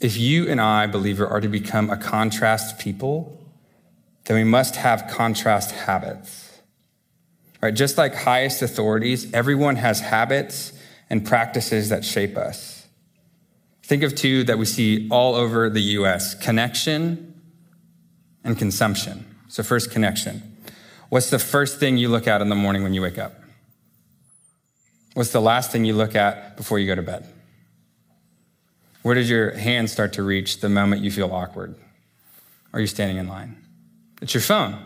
If 0.00 0.16
you 0.16 0.48
and 0.48 0.60
I, 0.60 0.86
believer, 0.86 1.26
are 1.26 1.40
to 1.40 1.48
become 1.48 1.90
a 1.90 1.96
contrast 1.96 2.78
people, 2.78 3.38
then 4.24 4.36
we 4.36 4.44
must 4.44 4.76
have 4.76 5.08
contrast 5.10 5.72
habits. 5.72 6.60
Right? 7.60 7.74
Just 7.74 7.98
like 7.98 8.14
highest 8.14 8.62
authorities, 8.62 9.32
everyone 9.32 9.76
has 9.76 10.00
habits 10.00 10.72
and 11.10 11.26
practices 11.26 11.88
that 11.88 12.04
shape 12.04 12.36
us. 12.36 12.86
Think 13.82 14.02
of 14.02 14.14
two 14.14 14.44
that 14.44 14.58
we 14.58 14.66
see 14.66 15.08
all 15.10 15.34
over 15.34 15.70
the 15.70 15.80
US 15.80 16.34
connection 16.34 17.40
and 18.44 18.56
consumption. 18.56 19.24
So, 19.48 19.62
first, 19.62 19.90
connection. 19.90 20.57
What's 21.08 21.30
the 21.30 21.38
first 21.38 21.78
thing 21.78 21.96
you 21.96 22.08
look 22.08 22.26
at 22.26 22.42
in 22.42 22.48
the 22.48 22.54
morning 22.54 22.82
when 22.82 22.94
you 22.94 23.02
wake 23.02 23.18
up? 23.18 23.34
What's 25.14 25.32
the 25.32 25.40
last 25.40 25.72
thing 25.72 25.84
you 25.84 25.94
look 25.94 26.14
at 26.14 26.56
before 26.56 26.78
you 26.78 26.86
go 26.86 26.94
to 26.94 27.02
bed? 27.02 27.26
Where 29.02 29.14
does 29.14 29.30
your 29.30 29.52
hand 29.52 29.90
start 29.90 30.12
to 30.14 30.22
reach 30.22 30.60
the 30.60 30.68
moment 30.68 31.02
you 31.02 31.10
feel 31.10 31.32
awkward? 31.32 31.74
Are 32.72 32.80
you 32.80 32.86
standing 32.86 33.16
in 33.16 33.26
line? 33.28 33.56
It's 34.20 34.34
your 34.34 34.42
phone 34.42 34.84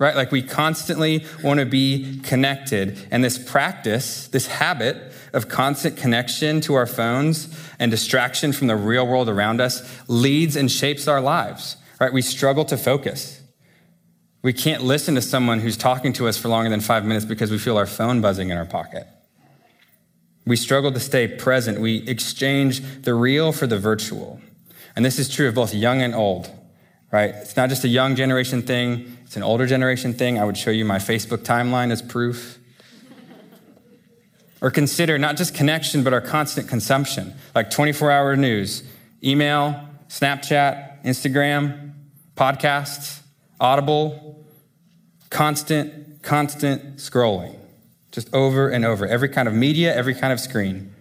right? 0.00 0.16
Like 0.16 0.32
we 0.32 0.42
constantly 0.42 1.26
want 1.44 1.60
to 1.60 1.66
be 1.66 2.20
connected. 2.24 3.06
And 3.12 3.22
this 3.22 3.38
practice, 3.38 4.26
this 4.28 4.46
habit 4.46 4.96
of 5.34 5.48
constant 5.48 5.96
connection 5.98 6.62
to 6.62 6.74
our 6.74 6.86
phones 6.86 7.54
and 7.78 7.90
distraction 7.90 8.52
from 8.52 8.66
the 8.66 8.76
real 8.76 9.06
world 9.06 9.28
around 9.28 9.60
us 9.60 9.86
leads 10.08 10.56
and 10.56 10.72
shapes 10.72 11.06
our 11.06 11.20
lives, 11.20 11.76
right? 12.00 12.12
We 12.12 12.22
struggle 12.22 12.64
to 12.64 12.78
focus. 12.78 13.39
We 14.42 14.52
can't 14.54 14.82
listen 14.82 15.14
to 15.16 15.22
someone 15.22 15.60
who's 15.60 15.76
talking 15.76 16.12
to 16.14 16.26
us 16.26 16.38
for 16.38 16.48
longer 16.48 16.70
than 16.70 16.80
five 16.80 17.04
minutes 17.04 17.26
because 17.26 17.50
we 17.50 17.58
feel 17.58 17.76
our 17.76 17.86
phone 17.86 18.20
buzzing 18.20 18.48
in 18.48 18.56
our 18.56 18.64
pocket. 18.64 19.06
We 20.46 20.56
struggle 20.56 20.90
to 20.92 21.00
stay 21.00 21.28
present. 21.28 21.78
We 21.78 22.08
exchange 22.08 23.02
the 23.02 23.14
real 23.14 23.52
for 23.52 23.66
the 23.66 23.78
virtual. 23.78 24.40
And 24.96 25.04
this 25.04 25.18
is 25.18 25.28
true 25.28 25.46
of 25.46 25.54
both 25.54 25.74
young 25.74 26.00
and 26.00 26.14
old, 26.14 26.50
right? 27.12 27.34
It's 27.34 27.56
not 27.56 27.68
just 27.68 27.84
a 27.84 27.88
young 27.88 28.16
generation 28.16 28.62
thing, 28.62 29.18
it's 29.24 29.36
an 29.36 29.42
older 29.42 29.66
generation 29.66 30.14
thing. 30.14 30.38
I 30.38 30.44
would 30.44 30.56
show 30.56 30.70
you 30.70 30.84
my 30.84 30.98
Facebook 30.98 31.38
timeline 31.38 31.92
as 31.92 32.02
proof. 32.02 32.58
or 34.60 34.70
consider 34.70 35.18
not 35.18 35.36
just 35.36 35.54
connection, 35.54 36.02
but 36.02 36.12
our 36.12 36.20
constant 36.20 36.66
consumption, 36.66 37.34
like 37.54 37.70
24 37.70 38.10
hour 38.10 38.36
news, 38.36 38.82
email, 39.22 39.88
Snapchat, 40.08 41.04
Instagram, 41.04 41.92
podcasts, 42.36 43.19
Audible, 43.60 44.44
constant, 45.28 46.22
constant 46.22 46.96
scrolling, 46.96 47.56
just 48.10 48.32
over 48.34 48.68
and 48.68 48.84
over. 48.84 49.06
Every 49.06 49.28
kind 49.28 49.46
of 49.46 49.54
media, 49.54 49.94
every 49.94 50.14
kind 50.14 50.32
of 50.32 50.40
screen. 50.40 50.94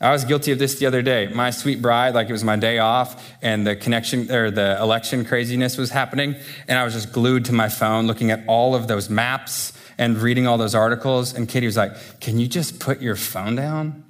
I 0.00 0.10
was 0.10 0.24
guilty 0.24 0.52
of 0.52 0.58
this 0.58 0.78
the 0.78 0.86
other 0.86 1.00
day. 1.00 1.28
My 1.28 1.50
sweet 1.50 1.80
bride, 1.80 2.14
like 2.14 2.28
it 2.28 2.32
was 2.32 2.44
my 2.44 2.56
day 2.56 2.78
off, 2.78 3.32
and 3.40 3.66
the 3.66 3.76
connection 3.76 4.30
or 4.30 4.50
the 4.50 4.76
election 4.80 5.24
craziness 5.24 5.78
was 5.78 5.90
happening, 5.90 6.36
and 6.68 6.78
I 6.78 6.84
was 6.84 6.92
just 6.92 7.12
glued 7.12 7.44
to 7.46 7.52
my 7.52 7.68
phone 7.68 8.06
looking 8.06 8.30
at 8.30 8.44
all 8.46 8.74
of 8.74 8.88
those 8.88 9.08
maps 9.08 9.72
and 9.96 10.18
reading 10.18 10.46
all 10.46 10.58
those 10.58 10.74
articles. 10.74 11.34
And 11.34 11.48
Katie 11.48 11.66
was 11.66 11.76
like, 11.76 12.20
Can 12.20 12.38
you 12.38 12.48
just 12.48 12.80
put 12.80 13.00
your 13.00 13.16
phone 13.16 13.54
down 13.54 14.04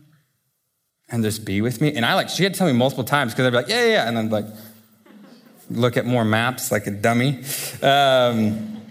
and 1.09 1.23
just 1.23 1.45
be 1.45 1.61
with 1.61 1.81
me? 1.81 1.95
And 1.95 2.05
I 2.05 2.15
like, 2.15 2.29
she 2.29 2.43
had 2.43 2.55
to 2.55 2.59
tell 2.59 2.67
me 2.67 2.73
multiple 2.73 3.05
times 3.05 3.33
because 3.33 3.47
I'd 3.47 3.51
be 3.51 3.57
like, 3.57 3.69
Yeah, 3.69 3.85
yeah, 3.85 3.93
yeah. 3.93 4.09
And 4.09 4.17
then 4.17 4.31
like, 4.31 4.47
look 5.71 5.97
at 5.97 6.07
more 6.07 6.25
maps 6.25 6.71
like 6.71 6.87
a 6.87 6.91
dummy. 6.91 7.43
Um, 7.83 8.83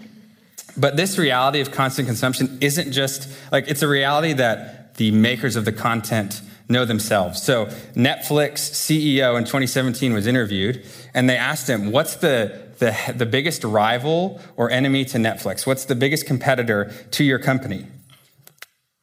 but 0.76 0.96
this 0.96 1.18
reality 1.18 1.60
of 1.60 1.70
constant 1.70 2.08
consumption 2.08 2.58
isn't 2.60 2.92
just 2.92 3.28
like, 3.52 3.68
it's 3.68 3.82
a 3.82 3.88
reality 3.88 4.32
that 4.34 4.96
the 4.96 5.10
makers 5.10 5.56
of 5.56 5.64
the 5.64 5.72
content 5.72 6.40
know 6.68 6.84
themselves. 6.84 7.42
So, 7.42 7.66
Netflix 7.94 8.54
CEO 8.72 9.36
in 9.36 9.44
2017 9.44 10.12
was 10.12 10.26
interviewed, 10.26 10.84
and 11.12 11.28
they 11.28 11.36
asked 11.36 11.68
him, 11.68 11.92
What's 11.92 12.16
the, 12.16 12.72
the, 12.78 12.96
the 13.14 13.26
biggest 13.26 13.64
rival 13.64 14.40
or 14.56 14.70
enemy 14.70 15.04
to 15.06 15.18
Netflix? 15.18 15.66
What's 15.66 15.84
the 15.84 15.94
biggest 15.94 16.26
competitor 16.26 16.92
to 17.12 17.24
your 17.24 17.38
company? 17.38 17.86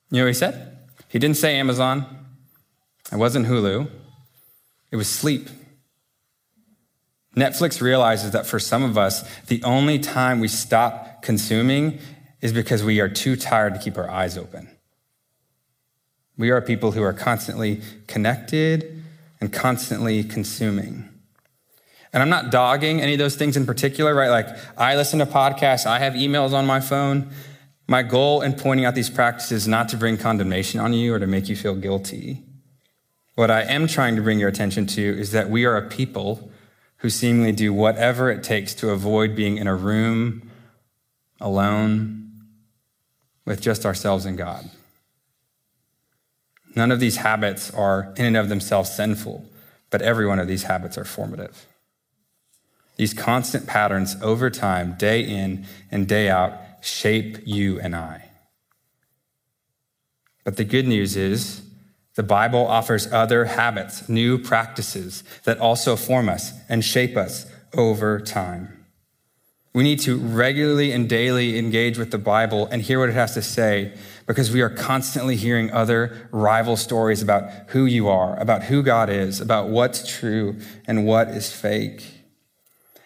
You 0.09 0.17
know 0.17 0.23
what 0.23 0.29
he 0.29 0.33
said? 0.33 0.77
He 1.07 1.19
didn't 1.19 1.37
say 1.37 1.57
Amazon, 1.57 2.05
it 3.11 3.17
wasn't 3.17 3.45
Hulu, 3.45 3.89
it 4.91 4.95
was 4.95 5.07
sleep. 5.07 5.49
Netflix 7.35 7.81
realizes 7.81 8.31
that 8.31 8.45
for 8.45 8.59
some 8.59 8.83
of 8.83 8.97
us, 8.97 9.23
the 9.45 9.63
only 9.63 9.99
time 9.99 10.39
we 10.39 10.47
stop 10.47 11.21
consuming 11.21 11.99
is 12.41 12.51
because 12.51 12.83
we 12.83 12.99
are 12.99 13.07
too 13.07 13.35
tired 13.35 13.73
to 13.73 13.79
keep 13.79 13.97
our 13.97 14.09
eyes 14.09 14.37
open. 14.37 14.69
We 16.37 16.49
are 16.49 16.61
people 16.61 16.91
who 16.91 17.03
are 17.03 17.13
constantly 17.13 17.81
connected 18.07 19.03
and 19.39 19.53
constantly 19.53 20.23
consuming. 20.23 21.07
And 22.13 22.21
I'm 22.21 22.29
not 22.29 22.51
dogging 22.51 22.99
any 22.99 23.13
of 23.13 23.19
those 23.19 23.35
things 23.35 23.55
in 23.55 23.65
particular, 23.65 24.13
right? 24.13 24.29
Like 24.29 24.47
I 24.77 24.95
listen 24.95 25.19
to 25.19 25.25
podcasts, 25.25 25.85
I 25.85 25.99
have 25.99 26.13
emails 26.13 26.51
on 26.51 26.65
my 26.65 26.79
phone. 26.81 27.29
My 27.87 28.03
goal 28.03 28.41
in 28.41 28.53
pointing 28.53 28.85
out 28.85 28.95
these 28.95 29.09
practices 29.09 29.63
is 29.63 29.67
not 29.67 29.89
to 29.89 29.97
bring 29.97 30.17
condemnation 30.17 30.79
on 30.79 30.93
you 30.93 31.13
or 31.13 31.19
to 31.19 31.27
make 31.27 31.47
you 31.47 31.55
feel 31.55 31.75
guilty. 31.75 32.43
What 33.35 33.51
I 33.51 33.61
am 33.61 33.87
trying 33.87 34.15
to 34.15 34.21
bring 34.21 34.39
your 34.39 34.49
attention 34.49 34.85
to 34.87 35.01
is 35.01 35.31
that 35.31 35.49
we 35.49 35.65
are 35.65 35.77
a 35.77 35.87
people 35.87 36.51
who 37.01 37.09
seemingly 37.09 37.51
do 37.51 37.73
whatever 37.73 38.29
it 38.29 38.43
takes 38.43 38.75
to 38.75 38.91
avoid 38.91 39.35
being 39.35 39.57
in 39.57 39.67
a 39.67 39.75
room 39.75 40.49
alone 41.39 42.31
with 43.43 43.59
just 43.59 43.85
ourselves 43.85 44.25
and 44.25 44.37
God. 44.37 44.69
None 46.75 46.91
of 46.91 46.99
these 46.99 47.17
habits 47.17 47.71
are 47.73 48.13
in 48.15 48.25
and 48.25 48.37
of 48.37 48.49
themselves 48.49 48.91
sinful, 48.91 49.45
but 49.89 50.01
every 50.01 50.27
one 50.27 50.39
of 50.39 50.47
these 50.47 50.63
habits 50.63 50.97
are 50.97 51.03
formative. 51.03 51.65
These 52.97 53.15
constant 53.15 53.65
patterns 53.65 54.15
over 54.21 54.51
time, 54.51 54.95
day 54.97 55.21
in 55.21 55.65
and 55.89 56.07
day 56.07 56.29
out, 56.29 56.53
shape 56.81 57.39
you 57.45 57.79
and 57.79 57.95
I. 57.95 58.29
But 60.43 60.57
the 60.57 60.63
good 60.63 60.87
news 60.87 61.17
is 61.17 61.63
the 62.15 62.23
Bible 62.23 62.67
offers 62.67 63.11
other 63.11 63.45
habits, 63.45 64.09
new 64.09 64.37
practices 64.37 65.23
that 65.45 65.59
also 65.59 65.95
form 65.95 66.27
us 66.27 66.51
and 66.67 66.83
shape 66.83 67.15
us 67.15 67.45
over 67.73 68.19
time. 68.19 68.81
We 69.73 69.83
need 69.83 69.99
to 70.01 70.17
regularly 70.17 70.91
and 70.91 71.07
daily 71.07 71.57
engage 71.57 71.97
with 71.97 72.11
the 72.11 72.17
Bible 72.17 72.67
and 72.67 72.81
hear 72.81 72.99
what 72.99 73.07
it 73.07 73.13
has 73.13 73.33
to 73.35 73.41
say 73.41 73.93
because 74.27 74.51
we 74.51 74.61
are 74.61 74.69
constantly 74.69 75.37
hearing 75.37 75.71
other 75.71 76.27
rival 76.31 76.75
stories 76.75 77.21
about 77.21 77.49
who 77.69 77.85
you 77.85 78.09
are, 78.09 78.37
about 78.37 78.63
who 78.63 78.83
God 78.83 79.09
is, 79.09 79.39
about 79.39 79.69
what's 79.69 80.05
true 80.19 80.57
and 80.85 81.05
what 81.05 81.29
is 81.29 81.53
fake. 81.53 82.03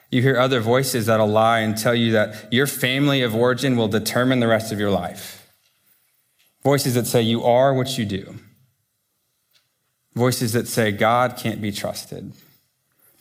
You 0.09 0.23
hear 0.23 0.39
other 0.39 0.59
voices 0.59 1.05
that'll 1.05 1.27
lie 1.27 1.59
and 1.59 1.77
tell 1.77 1.93
you 1.93 2.11
that 2.13 2.51
your 2.51 2.67
family 2.67 3.21
of 3.21 3.35
origin 3.35 3.77
will 3.77 3.87
determine 3.87 4.39
the 4.39 4.47
rest 4.47 4.71
of 4.71 4.79
your 4.79 4.91
life. 4.91 5.51
Voices 6.63 6.95
that 6.95 7.05
say 7.05 7.21
you 7.21 7.43
are 7.43 7.75
what 7.75 7.95
you 7.99 8.05
do. 8.05 8.39
Voices 10.15 10.53
that 10.53 10.67
say 10.67 10.91
God 10.91 11.37
can't 11.37 11.61
be 11.61 11.71
trusted. 11.71 12.31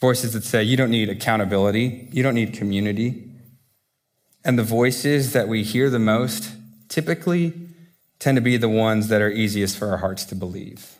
Voices 0.00 0.32
that 0.32 0.44
say 0.44 0.62
you 0.62 0.76
don't 0.76 0.90
need 0.90 1.08
accountability, 1.08 2.08
you 2.12 2.22
don't 2.22 2.34
need 2.34 2.52
community. 2.52 3.30
And 4.44 4.58
the 4.58 4.62
voices 4.62 5.32
that 5.32 5.48
we 5.48 5.62
hear 5.62 5.90
the 5.90 5.98
most 5.98 6.50
typically 6.88 7.54
tend 8.18 8.36
to 8.36 8.42
be 8.42 8.56
the 8.56 8.68
ones 8.68 9.08
that 9.08 9.22
are 9.22 9.30
easiest 9.30 9.76
for 9.76 9.88
our 9.88 9.96
hearts 9.98 10.24
to 10.26 10.34
believe. 10.34 10.98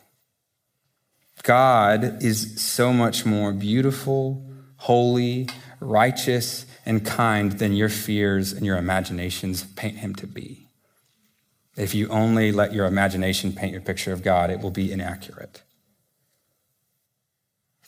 God 1.43 2.23
is 2.23 2.59
so 2.59 2.91
much 2.91 3.25
more 3.25 3.53
beautiful, 3.53 4.43
holy, 4.77 5.47
righteous, 5.79 6.65
and 6.85 7.05
kind 7.05 7.53
than 7.53 7.73
your 7.73 7.89
fears 7.89 8.51
and 8.51 8.65
your 8.65 8.77
imaginations 8.77 9.63
paint 9.63 9.97
him 9.97 10.15
to 10.15 10.27
be. 10.27 10.67
If 11.77 11.93
you 11.93 12.07
only 12.09 12.51
let 12.51 12.73
your 12.73 12.85
imagination 12.85 13.53
paint 13.53 13.73
your 13.73 13.81
picture 13.81 14.11
of 14.11 14.23
God, 14.23 14.49
it 14.49 14.59
will 14.59 14.71
be 14.71 14.91
inaccurate. 14.91 15.61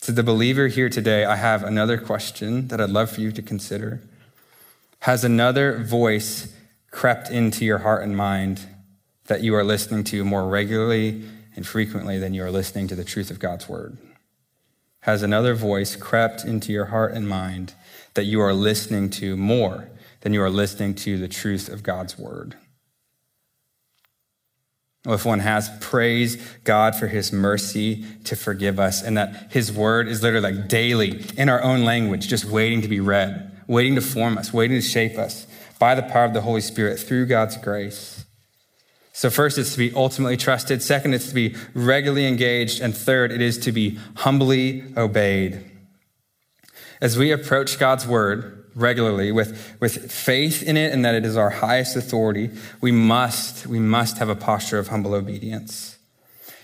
To 0.02 0.12
the 0.12 0.24
believer 0.24 0.68
here 0.68 0.90
today, 0.90 1.26
I 1.26 1.36
have 1.36 1.64
another 1.64 1.98
question 1.98 2.68
that 2.70 2.80
I'd 2.80 2.90
love 2.90 3.10
for 3.10 3.22
you 3.22 3.32
to 3.32 3.42
consider. 3.42 4.02
Has 5.00 5.24
another 5.24 5.84
voice 5.84 6.54
crept 6.92 7.30
into 7.30 7.66
your 7.66 7.80
heart 7.80 8.04
and 8.04 8.16
mind 8.16 8.66
that 9.26 9.42
you 9.42 9.54
are 9.56 9.64
listening 9.64 10.04
to 10.06 10.24
more 10.24 10.48
regularly 10.48 11.24
and 11.56 11.68
frequently 11.68 12.20
than 12.20 12.34
you 12.34 12.44
are 12.44 12.52
listening 12.52 12.88
to 12.88 12.96
the 12.96 13.04
truth 13.04 13.30
of 13.30 13.40
God's 13.40 13.68
word? 13.68 13.98
Has 15.02 15.24
another 15.24 15.54
voice 15.54 15.96
crept 15.96 16.44
into 16.44 16.72
your 16.72 16.86
heart 16.86 17.14
and 17.14 17.28
mind 17.28 17.74
that 18.14 18.26
you 18.26 18.42
are 18.42 18.54
listening 18.54 19.10
to 19.12 19.38
more 19.38 19.90
than 20.22 20.34
you 20.34 20.42
are 20.42 20.50
listening 20.50 20.96
to 20.96 21.18
the 21.18 21.28
truth 21.28 21.70
of 21.70 21.84
God's 21.84 22.18
word? 22.18 22.56
If 25.13 25.26
one 25.26 25.39
has, 25.39 25.70
praise 25.80 26.36
God 26.63 26.96
for 26.96 27.08
his 27.08 27.32
mercy 27.32 28.06
to 28.26 28.36
forgive 28.36 28.80
us, 28.80 29.02
and 29.02 29.17
that 29.17 29.52
his 29.52 29.72
word 29.72 30.08
is 30.08 30.22
literally 30.22 30.54
like 30.54 30.67
daily 30.67 31.24
in 31.38 31.50
our 31.50 31.62
own 31.63 31.86
language, 31.86 32.28
just 32.28 32.46
waiting 32.46 32.82
to 32.82 32.88
be 32.88 33.00
read, 33.00 33.52
waiting 33.67 33.96
to 33.96 34.02
form 34.02 34.38
us, 34.38 34.52
waiting 34.52 34.78
to 34.78 34.86
shape 34.86 35.17
us 35.17 35.48
by 35.80 35.96
the 35.96 36.02
power 36.02 36.26
of 36.26 36.34
the 36.34 36.41
Holy 36.41 36.62
Spirit 36.62 37.00
through 37.00 37.26
God's 37.26 37.58
grace. 37.58 38.26
So, 39.13 39.32
first, 39.32 39.58
it's 39.58 39.72
to 39.72 39.80
be 39.80 39.91
ultimately 39.96 40.38
trusted. 40.38 40.84
Second, 40.84 41.15
it's 41.15 41.30
to 41.30 41.34
be 41.34 41.56
regularly 41.74 42.28
engaged. 42.28 42.82
And 42.82 42.96
third, 42.96 43.32
it 43.32 43.41
is 43.41 43.58
to 43.60 43.72
be 43.72 43.98
humbly 44.17 44.84
obeyed. 44.96 45.63
As 47.02 47.17
we 47.17 47.32
approach 47.32 47.80
God's 47.80 48.06
word, 48.06 48.57
regularly 48.78 49.32
with, 49.32 49.76
with 49.80 50.12
faith 50.12 50.63
in 50.63 50.78
it 50.78 50.94
and 50.94 51.04
that 51.04 51.16
it 51.16 51.26
is 51.26 51.36
our 51.36 51.50
highest 51.50 51.96
authority, 51.96 52.52
we 52.80 52.92
must, 52.92 53.66
we 53.68 53.80
must 53.80 54.20
have 54.20 54.30
a 54.30 54.36
posture 54.36 54.78
of 54.78 54.90
humble 54.90 55.13
obedience. 55.13 55.98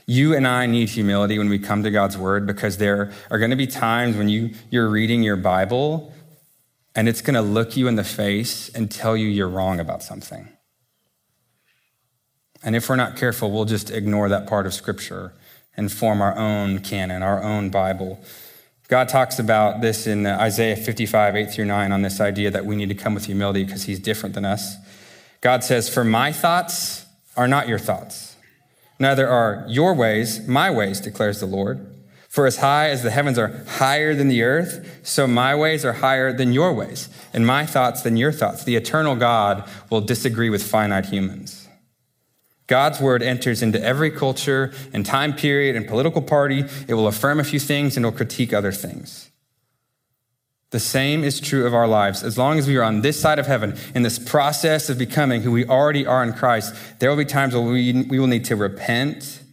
You 0.06 0.36
and 0.36 0.46
I 0.46 0.66
need 0.66 0.90
humility 0.90 1.38
when 1.38 1.50
we 1.50 1.60
come 1.60 1.84
to 1.84 1.92
God's 1.92 2.18
word 2.18 2.46
because 2.46 2.78
there 2.78 3.12
are 3.32 3.40
going 3.40 3.52
to 3.52 3.58
be 3.58 3.68
times 3.68 4.16
when 4.16 4.30
you, 4.30 4.52
you're 4.70 4.90
reading 4.90 5.24
your 5.24 5.38
Bible 5.38 6.14
and 6.96 7.10
it's 7.10 7.22
going 7.22 7.36
to 7.36 7.42
look 7.42 7.76
you 7.76 7.88
in 7.88 7.96
the 7.96 8.04
face 8.04 8.70
and 8.70 8.92
tell 8.92 9.18
you 9.18 9.28
you're 9.28 9.50
wrong 9.50 9.80
about 9.80 10.04
something. 10.04 10.50
And 12.64 12.76
if 12.76 12.88
we're 12.88 12.96
not 12.96 13.18
careful, 13.18 13.52
we'll 13.52 13.66
just 13.66 13.90
ignore 13.90 14.30
that 14.30 14.48
part 14.48 14.66
of 14.66 14.74
Scripture 14.74 15.34
and 15.76 15.92
form 15.92 16.22
our 16.22 16.38
own 16.38 16.80
canon, 16.80 17.24
our 17.24 17.42
own 17.42 17.70
Bible. 17.70 18.24
God 18.88 19.08
talks 19.10 19.40
about 19.40 19.82
this 19.82 20.08
in 20.08 20.26
uh, 20.26 20.38
Isaiah 20.40 20.76
55, 20.76 21.36
8 21.36 21.52
through 21.52 21.66
9, 21.66 21.92
on 21.92 22.02
this 22.02 22.20
idea 22.20 22.52
that 22.52 22.66
we 22.66 22.76
need 22.76 22.90
to 22.90 22.96
come 22.96 23.14
with 23.14 23.26
humility 23.26 23.64
because 23.64 23.84
he's 23.84 24.00
different 24.00 24.36
than 24.36 24.46
us. 24.46 24.76
God 25.42 25.64
says, 25.64 25.90
For 25.90 26.04
my 26.04 26.32
thoughts 26.32 27.06
are 27.36 27.48
not 27.48 27.68
your 27.68 27.80
thoughts, 27.80 28.36
neither 29.00 29.28
are 29.28 29.66
your 29.68 29.94
ways 29.94 30.48
my 30.48 30.70
ways, 30.70 31.00
declares 31.00 31.40
the 31.40 31.46
Lord. 31.46 31.90
For 32.28 32.48
as 32.48 32.58
high 32.58 32.90
as 32.90 33.04
the 33.04 33.12
heavens 33.12 33.38
are 33.38 33.64
higher 33.68 34.16
than 34.16 34.28
the 34.28 34.42
earth, 34.42 35.02
so 35.04 35.28
my 35.28 35.54
ways 35.54 35.86
are 35.86 35.94
higher 35.94 36.34
than 36.34 36.52
your 36.52 36.74
ways, 36.74 37.08
and 37.32 37.46
my 37.46 37.64
thoughts 37.66 38.02
than 38.02 38.18
your 38.18 38.32
thoughts. 38.32 38.64
The 38.64 38.76
eternal 38.76 39.16
God 39.16 39.70
will 39.92 40.02
disagree 40.02 40.50
with 40.50 40.64
finite 40.64 41.06
humans. 41.06 41.63
God's 42.68 43.00
word 43.00 43.22
enters 43.22 43.62
into 43.62 43.82
every 43.84 44.10
culture 44.10 44.74
and 44.94 45.06
time 45.06 45.34
period 45.34 45.76
and 45.76 45.88
political 45.88 46.22
party. 46.22 46.64
It 46.88 46.94
will 46.94 47.08
affirm 47.08 47.40
a 47.40 47.44
few 47.44 47.60
things 47.60 47.98
and 47.98 48.06
it 48.06 48.10
will 48.10 48.18
critique 48.18 48.54
other 48.54 48.72
things. 48.72 49.30
The 50.74 50.80
same 50.80 51.24
is 51.24 51.40
true 51.40 51.68
of 51.68 51.76
our 51.76 51.88
lives. 51.88 52.24
As 52.24 52.36
long 52.36 52.58
as 52.58 52.68
we 52.68 52.78
are 52.78 52.84
on 52.84 53.02
this 53.02 53.20
side 53.20 53.38
of 53.38 53.46
heaven, 53.46 53.78
in 53.94 54.02
this 54.02 54.18
process 54.18 54.90
of 54.90 54.98
becoming 54.98 55.44
who 55.44 55.52
we 55.52 55.68
already 55.68 56.04
are 56.04 56.24
in 56.24 56.34
Christ, 56.34 56.74
there 56.98 57.12
will 57.12 57.18
be 57.18 57.26
times 57.26 57.54
where 57.54 57.64
we, 57.64 57.92
we 58.10 58.18
will 58.18 58.26
need 58.26 58.46
to 58.46 58.56
repent, 58.56 59.44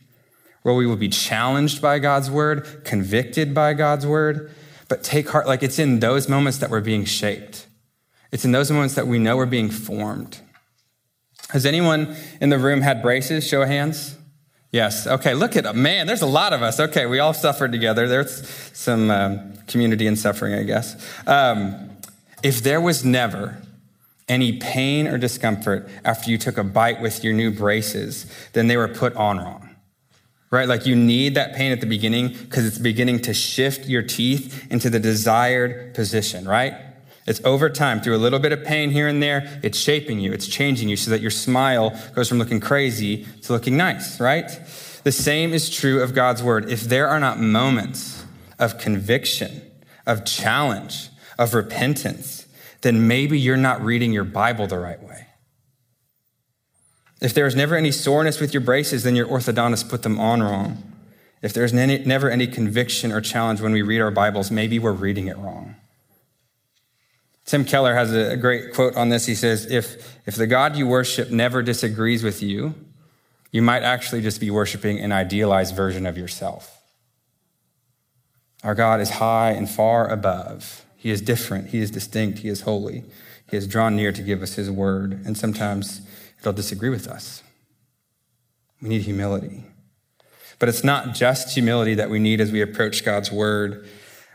where 0.62 0.74
we 0.74 0.86
will 0.86 0.96
be 0.96 1.10
challenged 1.10 1.82
by 1.82 1.98
God's 1.98 2.30
word, 2.30 2.84
convicted 2.84 3.52
by 3.52 3.74
God's 3.74 4.06
word. 4.06 4.50
But 4.88 5.02
take 5.02 5.28
heart, 5.28 5.46
like 5.46 5.62
it's 5.62 5.78
in 5.78 6.00
those 6.00 6.26
moments 6.26 6.56
that 6.56 6.70
we're 6.70 6.80
being 6.80 7.04
shaped. 7.04 7.66
It's 8.32 8.46
in 8.46 8.52
those 8.52 8.70
moments 8.70 8.94
that 8.94 9.06
we 9.06 9.18
know 9.18 9.36
we're 9.36 9.44
being 9.44 9.68
formed. 9.68 10.40
Has 11.52 11.66
anyone 11.66 12.16
in 12.40 12.50
the 12.50 12.58
room 12.58 12.80
had 12.80 13.02
braces? 13.02 13.46
Show 13.46 13.62
of 13.62 13.68
hands. 13.68 14.16
Yes. 14.72 15.06
Okay, 15.06 15.34
look 15.34 15.56
at 15.56 15.64
them. 15.64 15.82
Man, 15.82 16.06
there's 16.06 16.22
a 16.22 16.26
lot 16.26 16.52
of 16.52 16.62
us. 16.62 16.78
Okay, 16.78 17.06
we 17.06 17.18
all 17.18 17.34
suffered 17.34 17.72
together. 17.72 18.06
There's 18.06 18.48
some 18.72 19.10
um, 19.10 19.54
community 19.66 20.06
and 20.06 20.18
suffering, 20.18 20.54
I 20.54 20.62
guess. 20.62 20.94
Um, 21.26 21.90
if 22.42 22.62
there 22.62 22.80
was 22.80 23.04
never 23.04 23.60
any 24.28 24.58
pain 24.58 25.08
or 25.08 25.18
discomfort 25.18 25.88
after 26.04 26.30
you 26.30 26.38
took 26.38 26.56
a 26.56 26.62
bite 26.62 27.00
with 27.00 27.24
your 27.24 27.32
new 27.32 27.50
braces, 27.50 28.26
then 28.52 28.68
they 28.68 28.76
were 28.76 28.86
put 28.86 29.14
on 29.16 29.38
wrong. 29.38 29.74
Right? 30.52 30.68
Like 30.68 30.86
you 30.86 30.94
need 30.94 31.34
that 31.34 31.54
pain 31.54 31.72
at 31.72 31.80
the 31.80 31.86
beginning 31.86 32.28
because 32.28 32.64
it's 32.64 32.78
beginning 32.78 33.20
to 33.22 33.34
shift 33.34 33.88
your 33.88 34.02
teeth 34.02 34.66
into 34.70 34.88
the 34.88 35.00
desired 35.00 35.94
position, 35.94 36.46
right? 36.46 36.74
It's 37.30 37.40
over 37.44 37.70
time, 37.70 38.00
through 38.00 38.16
a 38.16 38.18
little 38.18 38.40
bit 38.40 38.50
of 38.50 38.64
pain 38.64 38.90
here 38.90 39.06
and 39.06 39.22
there, 39.22 39.60
it's 39.62 39.78
shaping 39.78 40.18
you, 40.18 40.32
it's 40.32 40.48
changing 40.48 40.88
you 40.88 40.96
so 40.96 41.12
that 41.12 41.20
your 41.20 41.30
smile 41.30 41.96
goes 42.12 42.28
from 42.28 42.38
looking 42.38 42.58
crazy 42.58 43.24
to 43.42 43.52
looking 43.52 43.76
nice, 43.76 44.18
right? 44.18 44.50
The 45.04 45.12
same 45.12 45.52
is 45.52 45.70
true 45.70 46.02
of 46.02 46.12
God's 46.12 46.42
word. 46.42 46.68
If 46.68 46.80
there 46.80 47.06
are 47.06 47.20
not 47.20 47.38
moments 47.38 48.24
of 48.58 48.78
conviction, 48.78 49.62
of 50.08 50.24
challenge, 50.24 51.08
of 51.38 51.54
repentance, 51.54 52.46
then 52.80 53.06
maybe 53.06 53.38
you're 53.38 53.56
not 53.56 53.80
reading 53.80 54.12
your 54.12 54.24
Bible 54.24 54.66
the 54.66 54.80
right 54.80 55.00
way. 55.00 55.28
If 57.22 57.32
there 57.32 57.46
is 57.46 57.54
never 57.54 57.76
any 57.76 57.92
soreness 57.92 58.40
with 58.40 58.52
your 58.52 58.60
braces, 58.60 59.04
then 59.04 59.14
your 59.14 59.28
orthodontist 59.28 59.88
put 59.88 60.02
them 60.02 60.18
on 60.18 60.42
wrong. 60.42 60.82
If 61.42 61.52
there's 61.52 61.72
never 61.72 62.28
any 62.28 62.48
conviction 62.48 63.12
or 63.12 63.20
challenge 63.20 63.60
when 63.60 63.72
we 63.72 63.82
read 63.82 64.00
our 64.00 64.10
Bibles, 64.10 64.50
maybe 64.50 64.80
we're 64.80 64.90
reading 64.90 65.28
it 65.28 65.38
wrong. 65.38 65.76
Tim 67.50 67.64
Keller 67.64 67.94
has 67.94 68.14
a 68.14 68.36
great 68.36 68.72
quote 68.72 68.94
on 68.94 69.08
this. 69.08 69.26
He 69.26 69.34
says, 69.34 69.66
if, 69.66 70.16
if 70.24 70.36
the 70.36 70.46
God 70.46 70.76
you 70.76 70.86
worship 70.86 71.32
never 71.32 71.64
disagrees 71.64 72.22
with 72.22 72.44
you, 72.44 72.76
you 73.50 73.60
might 73.60 73.82
actually 73.82 74.20
just 74.20 74.38
be 74.38 74.52
worshiping 74.52 75.00
an 75.00 75.10
idealized 75.10 75.74
version 75.74 76.06
of 76.06 76.16
yourself. 76.16 76.80
Our 78.62 78.76
God 78.76 79.00
is 79.00 79.10
high 79.10 79.50
and 79.50 79.68
far 79.68 80.08
above. 80.08 80.84
He 80.96 81.10
is 81.10 81.20
different. 81.20 81.70
He 81.70 81.80
is 81.80 81.90
distinct. 81.90 82.38
He 82.38 82.48
is 82.48 82.60
holy. 82.60 83.02
He 83.50 83.56
has 83.56 83.66
drawn 83.66 83.96
near 83.96 84.12
to 84.12 84.22
give 84.22 84.42
us 84.42 84.54
his 84.54 84.70
word, 84.70 85.20
and 85.26 85.36
sometimes 85.36 86.02
it'll 86.38 86.52
disagree 86.52 86.90
with 86.90 87.08
us. 87.08 87.42
We 88.80 88.90
need 88.90 89.02
humility. 89.02 89.64
But 90.60 90.68
it's 90.68 90.84
not 90.84 91.14
just 91.14 91.52
humility 91.54 91.96
that 91.96 92.10
we 92.10 92.20
need 92.20 92.40
as 92.40 92.52
we 92.52 92.60
approach 92.60 93.04
God's 93.04 93.32
word. 93.32 93.88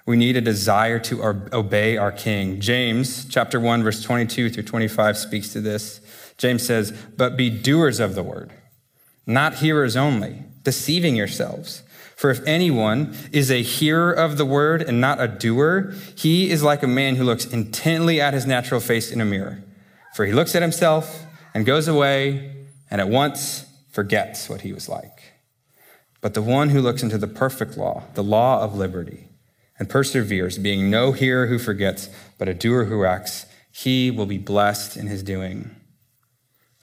We 0.06 0.18
need 0.18 0.38
a 0.38 0.42
desire 0.42 1.00
to 1.00 1.24
obey 1.52 1.98
our 1.98 2.12
king. 2.12 2.60
James 2.60 3.26
chapter 3.26 3.60
1 3.60 3.84
verse 3.84 4.04
22 4.04 4.50
through 4.50 4.64
25 4.64 5.18
speaks 5.18 5.50
to 5.54 5.62
this. 5.62 6.00
James 6.38 6.64
says, 6.66 6.92
"But 7.18 7.38
be 7.38 7.50
doers 7.50 8.00
of 8.00 8.14
the 8.14 8.24
word, 8.24 8.52
not 9.26 9.56
hearers 9.56 9.96
only, 9.96 10.44
deceiving 10.64 11.16
yourselves." 11.16 11.82
For 12.16 12.30
if 12.30 12.42
anyone 12.46 13.14
is 13.32 13.52
a 13.52 13.62
hearer 13.62 14.12
of 14.12 14.38
the 14.38 14.46
word 14.46 14.82
and 14.82 15.02
not 15.02 15.20
a 15.20 15.28
doer, 15.28 15.94
he 16.16 16.50
is 16.50 16.64
like 16.64 16.82
a 16.82 16.88
man 16.88 17.16
who 17.16 17.24
looks 17.24 17.46
intently 17.46 18.22
at 18.22 18.34
his 18.34 18.46
natural 18.46 18.80
face 18.80 19.12
in 19.12 19.20
a 19.20 19.26
mirror. 19.26 19.64
For 20.14 20.26
he 20.26 20.32
looks 20.32 20.56
at 20.56 20.62
himself 20.62 21.26
and 21.54 21.66
goes 21.66 21.90
away 21.90 22.52
and 22.90 23.02
at 23.02 23.10
once 23.10 23.66
forgets 23.92 24.48
what 24.50 24.62
he 24.62 24.72
was 24.72 24.88
like. 24.88 25.34
But 26.22 26.36
the 26.36 26.42
one 26.42 26.70
who 26.70 26.82
looks 26.82 27.04
into 27.04 27.18
the 27.18 27.28
perfect 27.28 27.78
law, 27.78 28.04
the 28.14 28.24
law 28.24 28.62
of 28.62 28.76
liberty, 28.76 29.28
and 29.78 29.90
perseveres, 29.90 30.58
being 30.58 30.90
no 30.90 31.12
hearer 31.12 31.48
who 31.48 31.60
forgets, 31.60 32.10
but 32.38 32.48
a 32.48 32.54
doer 32.54 32.86
who 32.86 33.06
acts, 33.06 33.46
he 33.72 34.10
will 34.10 34.26
be 34.26 34.38
blessed 34.38 34.96
in 34.96 35.08
his 35.08 35.22
doing. 35.22 35.76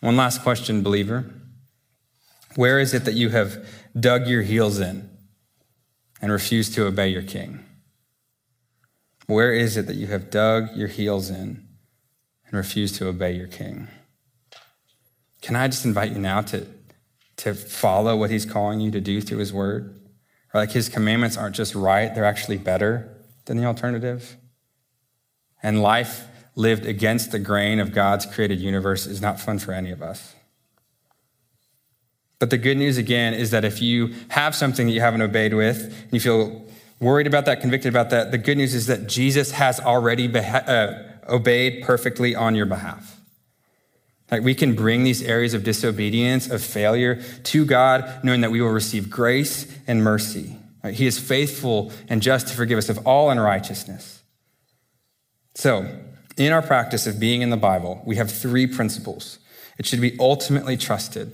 One 0.00 0.16
last 0.16 0.42
question, 0.42 0.82
believer. 0.82 1.30
Where 2.54 2.78
is 2.78 2.92
it 2.92 3.04
that 3.04 3.14
you 3.14 3.30
have 3.30 3.64
dug 3.98 4.26
your 4.26 4.42
heels 4.42 4.78
in 4.78 5.08
and 6.20 6.30
refused 6.30 6.74
to 6.74 6.86
obey 6.86 7.08
your 7.08 7.22
king? 7.22 7.64
Where 9.26 9.54
is 9.54 9.76
it 9.76 9.86
that 9.86 9.96
you 9.96 10.08
have 10.08 10.30
dug 10.30 10.76
your 10.76 10.88
heels 10.88 11.30
in 11.30 11.66
and 12.46 12.52
refused 12.52 12.96
to 12.96 13.08
obey 13.08 13.32
your 13.32 13.46
king? 13.46 13.88
Can 15.40 15.56
I 15.56 15.68
just 15.68 15.84
invite 15.84 16.12
you 16.12 16.18
now 16.18 16.42
to, 16.42 16.66
to 17.38 17.54
follow 17.54 18.16
what 18.16 18.30
he's 18.30 18.44
calling 18.44 18.80
you 18.80 18.90
to 18.90 19.00
do 19.00 19.20
through 19.20 19.38
his 19.38 19.52
word? 19.52 20.01
Or 20.52 20.60
like 20.60 20.72
his 20.72 20.88
commandments 20.88 21.36
aren't 21.36 21.56
just 21.56 21.74
right, 21.74 22.14
they're 22.14 22.24
actually 22.24 22.58
better 22.58 23.16
than 23.46 23.56
the 23.56 23.64
alternative. 23.64 24.36
And 25.62 25.82
life 25.82 26.26
lived 26.54 26.84
against 26.84 27.32
the 27.32 27.38
grain 27.38 27.80
of 27.80 27.92
God's 27.92 28.26
created 28.26 28.60
universe 28.60 29.06
is 29.06 29.20
not 29.22 29.40
fun 29.40 29.58
for 29.58 29.72
any 29.72 29.90
of 29.90 30.02
us. 30.02 30.34
But 32.38 32.50
the 32.50 32.58
good 32.58 32.76
news 32.76 32.98
again 32.98 33.34
is 33.34 33.52
that 33.52 33.64
if 33.64 33.80
you 33.80 34.14
have 34.30 34.54
something 34.54 34.86
that 34.88 34.92
you 34.92 35.00
haven't 35.00 35.22
obeyed 35.22 35.54
with, 35.54 35.84
and 35.84 36.12
you 36.12 36.20
feel 36.20 36.66
worried 36.98 37.28
about 37.28 37.44
that, 37.46 37.60
convicted 37.60 37.92
about 37.92 38.10
that, 38.10 38.32
the 38.32 38.38
good 38.38 38.58
news 38.58 38.74
is 38.74 38.86
that 38.88 39.06
Jesus 39.06 39.52
has 39.52 39.78
already 39.78 40.26
beha- 40.26 40.68
uh, 40.68 41.32
obeyed 41.32 41.84
perfectly 41.84 42.34
on 42.34 42.54
your 42.54 42.66
behalf. 42.66 43.21
Like 44.32 44.42
we 44.42 44.54
can 44.54 44.74
bring 44.74 45.04
these 45.04 45.22
areas 45.22 45.52
of 45.52 45.62
disobedience, 45.62 46.50
of 46.50 46.64
failure 46.64 47.22
to 47.44 47.66
God, 47.66 48.24
knowing 48.24 48.40
that 48.40 48.50
we 48.50 48.62
will 48.62 48.70
receive 48.70 49.10
grace 49.10 49.70
and 49.86 50.02
mercy. 50.02 50.56
Right? 50.82 50.94
He 50.94 51.06
is 51.06 51.18
faithful 51.18 51.92
and 52.08 52.22
just 52.22 52.48
to 52.48 52.54
forgive 52.54 52.78
us 52.78 52.88
of 52.88 53.06
all 53.06 53.30
unrighteousness. 53.30 54.22
So, 55.54 55.86
in 56.38 56.50
our 56.50 56.62
practice 56.62 57.06
of 57.06 57.20
being 57.20 57.42
in 57.42 57.50
the 57.50 57.58
Bible, 57.58 58.00
we 58.06 58.16
have 58.16 58.30
three 58.30 58.66
principles. 58.66 59.38
It 59.78 59.84
should 59.84 60.00
be 60.00 60.16
ultimately 60.18 60.78
trusted 60.78 61.30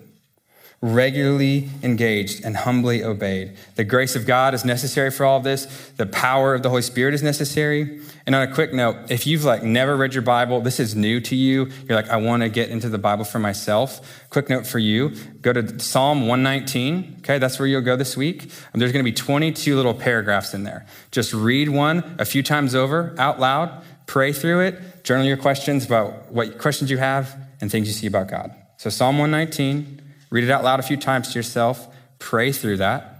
regularly 0.80 1.68
engaged 1.82 2.44
and 2.44 2.56
humbly 2.56 3.02
obeyed. 3.02 3.56
The 3.74 3.82
grace 3.82 4.14
of 4.14 4.26
God 4.26 4.54
is 4.54 4.64
necessary 4.64 5.10
for 5.10 5.26
all 5.26 5.38
of 5.38 5.44
this. 5.44 5.66
The 5.96 6.06
power 6.06 6.54
of 6.54 6.62
the 6.62 6.70
Holy 6.70 6.82
Spirit 6.82 7.14
is 7.14 7.22
necessary. 7.22 8.00
And 8.26 8.34
on 8.34 8.48
a 8.48 8.54
quick 8.54 8.72
note, 8.72 9.10
if 9.10 9.26
you've 9.26 9.42
like 9.42 9.64
never 9.64 9.96
read 9.96 10.14
your 10.14 10.22
Bible, 10.22 10.60
this 10.60 10.78
is 10.78 10.94
new 10.94 11.20
to 11.22 11.34
you. 11.34 11.70
You're 11.88 11.96
like, 11.96 12.10
I 12.10 12.16
want 12.16 12.44
to 12.44 12.48
get 12.48 12.70
into 12.70 12.88
the 12.88 12.98
Bible 12.98 13.24
for 13.24 13.40
myself. 13.40 14.22
Quick 14.30 14.48
note 14.48 14.68
for 14.68 14.78
you: 14.78 15.16
go 15.40 15.52
to 15.52 15.80
Psalm 15.80 16.28
119. 16.28 17.16
Okay, 17.18 17.38
that's 17.38 17.58
where 17.58 17.66
you'll 17.66 17.80
go 17.80 17.96
this 17.96 18.16
week. 18.16 18.42
And 18.72 18.80
there's 18.80 18.92
going 18.92 19.04
to 19.04 19.10
be 19.10 19.14
22 19.14 19.74
little 19.74 19.94
paragraphs 19.94 20.54
in 20.54 20.62
there. 20.62 20.86
Just 21.10 21.34
read 21.34 21.70
one 21.70 22.16
a 22.20 22.24
few 22.24 22.44
times 22.44 22.76
over 22.76 23.16
out 23.18 23.40
loud. 23.40 23.82
Pray 24.06 24.32
through 24.32 24.60
it. 24.60 25.04
Journal 25.04 25.26
your 25.26 25.36
questions 25.36 25.84
about 25.84 26.30
what 26.30 26.58
questions 26.58 26.88
you 26.88 26.98
have 26.98 27.36
and 27.60 27.70
things 27.70 27.88
you 27.88 27.94
see 27.94 28.06
about 28.06 28.28
God. 28.28 28.54
So 28.76 28.90
Psalm 28.90 29.18
119. 29.18 29.97
Read 30.30 30.44
it 30.44 30.50
out 30.50 30.64
loud 30.64 30.80
a 30.80 30.82
few 30.82 30.96
times 30.96 31.32
to 31.32 31.38
yourself. 31.38 31.88
Pray 32.18 32.52
through 32.52 32.78
that. 32.78 33.18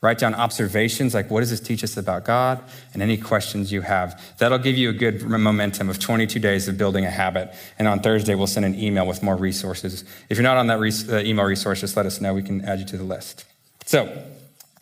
Write 0.00 0.18
down 0.18 0.34
observations 0.34 1.12
like, 1.12 1.28
what 1.28 1.40
does 1.40 1.50
this 1.50 1.58
teach 1.58 1.82
us 1.82 1.96
about 1.96 2.24
God? 2.24 2.62
And 2.92 3.02
any 3.02 3.16
questions 3.16 3.72
you 3.72 3.80
have. 3.80 4.22
That'll 4.38 4.58
give 4.58 4.76
you 4.76 4.90
a 4.90 4.92
good 4.92 5.22
momentum 5.22 5.88
of 5.88 5.98
22 5.98 6.38
days 6.38 6.68
of 6.68 6.78
building 6.78 7.04
a 7.04 7.10
habit. 7.10 7.52
And 7.80 7.88
on 7.88 8.00
Thursday, 8.00 8.36
we'll 8.36 8.46
send 8.46 8.64
an 8.64 8.78
email 8.78 9.08
with 9.08 9.24
more 9.24 9.34
resources. 9.34 10.04
If 10.28 10.36
you're 10.36 10.44
not 10.44 10.56
on 10.56 10.68
that 10.68 11.24
email 11.26 11.44
resource, 11.44 11.80
just 11.80 11.96
let 11.96 12.06
us 12.06 12.20
know. 12.20 12.32
We 12.32 12.44
can 12.44 12.64
add 12.64 12.78
you 12.78 12.86
to 12.86 12.96
the 12.96 13.02
list. 13.02 13.44
So, 13.86 14.24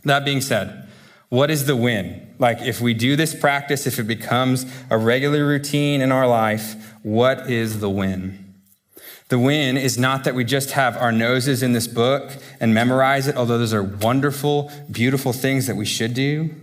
that 0.05 0.25
being 0.25 0.43
said, 0.43 0.87
what 1.31 1.51
is 1.51 1.65
the 1.65 1.77
win? 1.77 2.35
Like, 2.39 2.61
if 2.61 2.81
we 2.83 2.93
do 2.93 3.17
this 3.17 3.35
practice, 3.35 3.87
if 3.87 3.99
it 3.99 4.07
becomes 4.07 4.67
a 4.91 4.99
regular 4.99 5.47
routine 5.47 6.03
in 6.03 6.13
our 6.13 6.27
life, 6.29 6.95
what 7.03 7.51
is 7.51 7.81
the 7.81 7.91
win? 7.91 8.46
The 9.29 9.39
win 9.39 9.77
is 9.77 9.99
not 9.99 10.23
that 10.25 10.37
we 10.37 10.45
just 10.45 10.73
have 10.73 10.97
our 10.97 11.11
noses 11.11 11.63
in 11.63 11.73
this 11.73 11.89
book 11.89 12.37
and 12.61 12.73
memorize 12.73 13.27
it, 13.27 13.37
although 13.37 13.59
those 13.59 13.75
are 13.75 13.83
wonderful, 13.83 14.71
beautiful 14.91 15.33
things 15.33 15.67
that 15.67 15.75
we 15.75 15.85
should 15.85 16.15
do. 16.15 16.55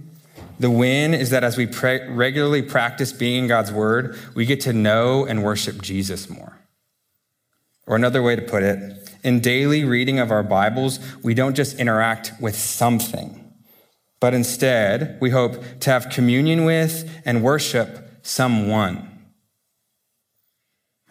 The 0.60 0.72
win 0.72 1.14
is 1.14 1.30
that 1.32 1.44
as 1.44 1.58
we 1.58 1.66
regularly 1.66 2.62
practice 2.62 3.12
being 3.12 3.44
in 3.44 3.48
God's 3.50 3.72
word, 3.72 4.18
we 4.34 4.46
get 4.46 4.62
to 4.62 4.72
know 4.72 5.26
and 5.26 5.44
worship 5.44 5.82
Jesus 5.82 6.30
more. 6.30 6.58
Or 7.86 7.98
another 7.98 8.24
way 8.24 8.38
to 8.38 8.42
put 8.42 8.64
it, 8.64 9.10
in 9.24 9.42
daily 9.42 9.84
reading 9.84 10.20
of 10.20 10.32
our 10.32 10.44
Bibles, 10.44 11.00
we 11.22 11.34
don't 11.34 11.56
just 11.56 11.80
interact 11.80 12.32
with 12.40 12.56
something, 12.56 13.54
but 14.22 14.34
instead 14.34 15.18
we 15.20 15.32
hope 15.32 15.62
to 15.82 15.90
have 15.90 16.10
communion 16.10 16.64
with 16.64 17.10
and 17.26 17.44
worship 17.44 18.10
someone. 18.22 19.13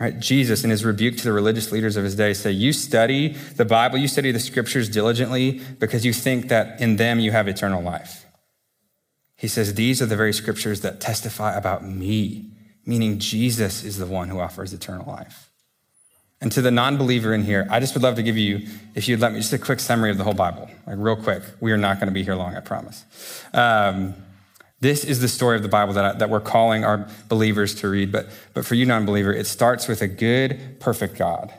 Right? 0.02 0.18
Jesus, 0.18 0.64
in 0.64 0.70
his 0.70 0.84
rebuke 0.84 1.16
to 1.18 1.22
the 1.22 1.32
religious 1.32 1.70
leaders 1.70 1.96
of 1.96 2.02
his 2.02 2.16
day, 2.16 2.34
say, 2.34 2.50
You 2.50 2.72
study 2.72 3.28
the 3.54 3.64
Bible, 3.64 3.98
you 3.98 4.08
study 4.08 4.32
the 4.32 4.40
scriptures 4.40 4.88
diligently 4.88 5.60
because 5.78 6.04
you 6.04 6.12
think 6.12 6.48
that 6.48 6.80
in 6.80 6.96
them 6.96 7.20
you 7.20 7.30
have 7.30 7.46
eternal 7.46 7.80
life. 7.80 8.26
He 9.36 9.46
says, 9.46 9.74
These 9.74 10.02
are 10.02 10.06
the 10.06 10.16
very 10.16 10.32
scriptures 10.32 10.80
that 10.80 11.00
testify 11.00 11.56
about 11.56 11.86
me, 11.86 12.50
meaning 12.84 13.20
Jesus 13.20 13.84
is 13.84 13.98
the 13.98 14.06
one 14.06 14.28
who 14.28 14.40
offers 14.40 14.72
eternal 14.72 15.06
life. 15.06 15.52
And 16.40 16.50
to 16.50 16.62
the 16.62 16.72
non 16.72 16.96
believer 16.96 17.32
in 17.32 17.44
here, 17.44 17.68
I 17.70 17.78
just 17.78 17.94
would 17.94 18.02
love 18.02 18.16
to 18.16 18.24
give 18.24 18.36
you, 18.36 18.66
if 18.96 19.06
you'd 19.06 19.20
let 19.20 19.32
me, 19.32 19.38
just 19.38 19.52
a 19.52 19.58
quick 19.58 19.78
summary 19.78 20.10
of 20.10 20.18
the 20.18 20.24
whole 20.24 20.34
Bible, 20.34 20.68
like 20.84 20.96
real 20.98 21.14
quick. 21.14 21.44
We 21.60 21.70
are 21.70 21.78
not 21.78 22.00
going 22.00 22.08
to 22.08 22.12
be 22.12 22.24
here 22.24 22.34
long, 22.34 22.56
I 22.56 22.60
promise. 22.60 23.04
Um, 23.54 24.16
this 24.82 25.04
is 25.04 25.20
the 25.20 25.28
story 25.28 25.54
of 25.54 25.62
the 25.62 25.68
Bible 25.68 25.92
that, 25.92 26.04
I, 26.04 26.12
that 26.14 26.28
we're 26.28 26.40
calling 26.40 26.84
our 26.84 27.08
believers 27.28 27.72
to 27.76 27.88
read. 27.88 28.10
But, 28.10 28.26
but 28.52 28.66
for 28.66 28.74
you, 28.74 28.84
non 28.84 29.06
believer, 29.06 29.32
it 29.32 29.46
starts 29.46 29.86
with 29.86 30.02
a 30.02 30.08
good, 30.08 30.80
perfect 30.80 31.16
God 31.16 31.54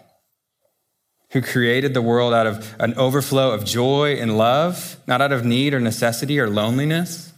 who 1.31 1.41
created 1.41 1.93
the 1.93 2.01
world 2.01 2.33
out 2.33 2.45
of 2.45 2.75
an 2.79 2.93
overflow 2.95 3.51
of 3.51 3.63
joy 3.63 4.15
and 4.15 4.37
love, 4.37 4.97
not 5.07 5.21
out 5.21 5.31
of 5.31 5.45
need 5.45 5.73
or 5.73 5.79
necessity 5.79 6.37
or 6.37 6.49
loneliness. 6.49 7.31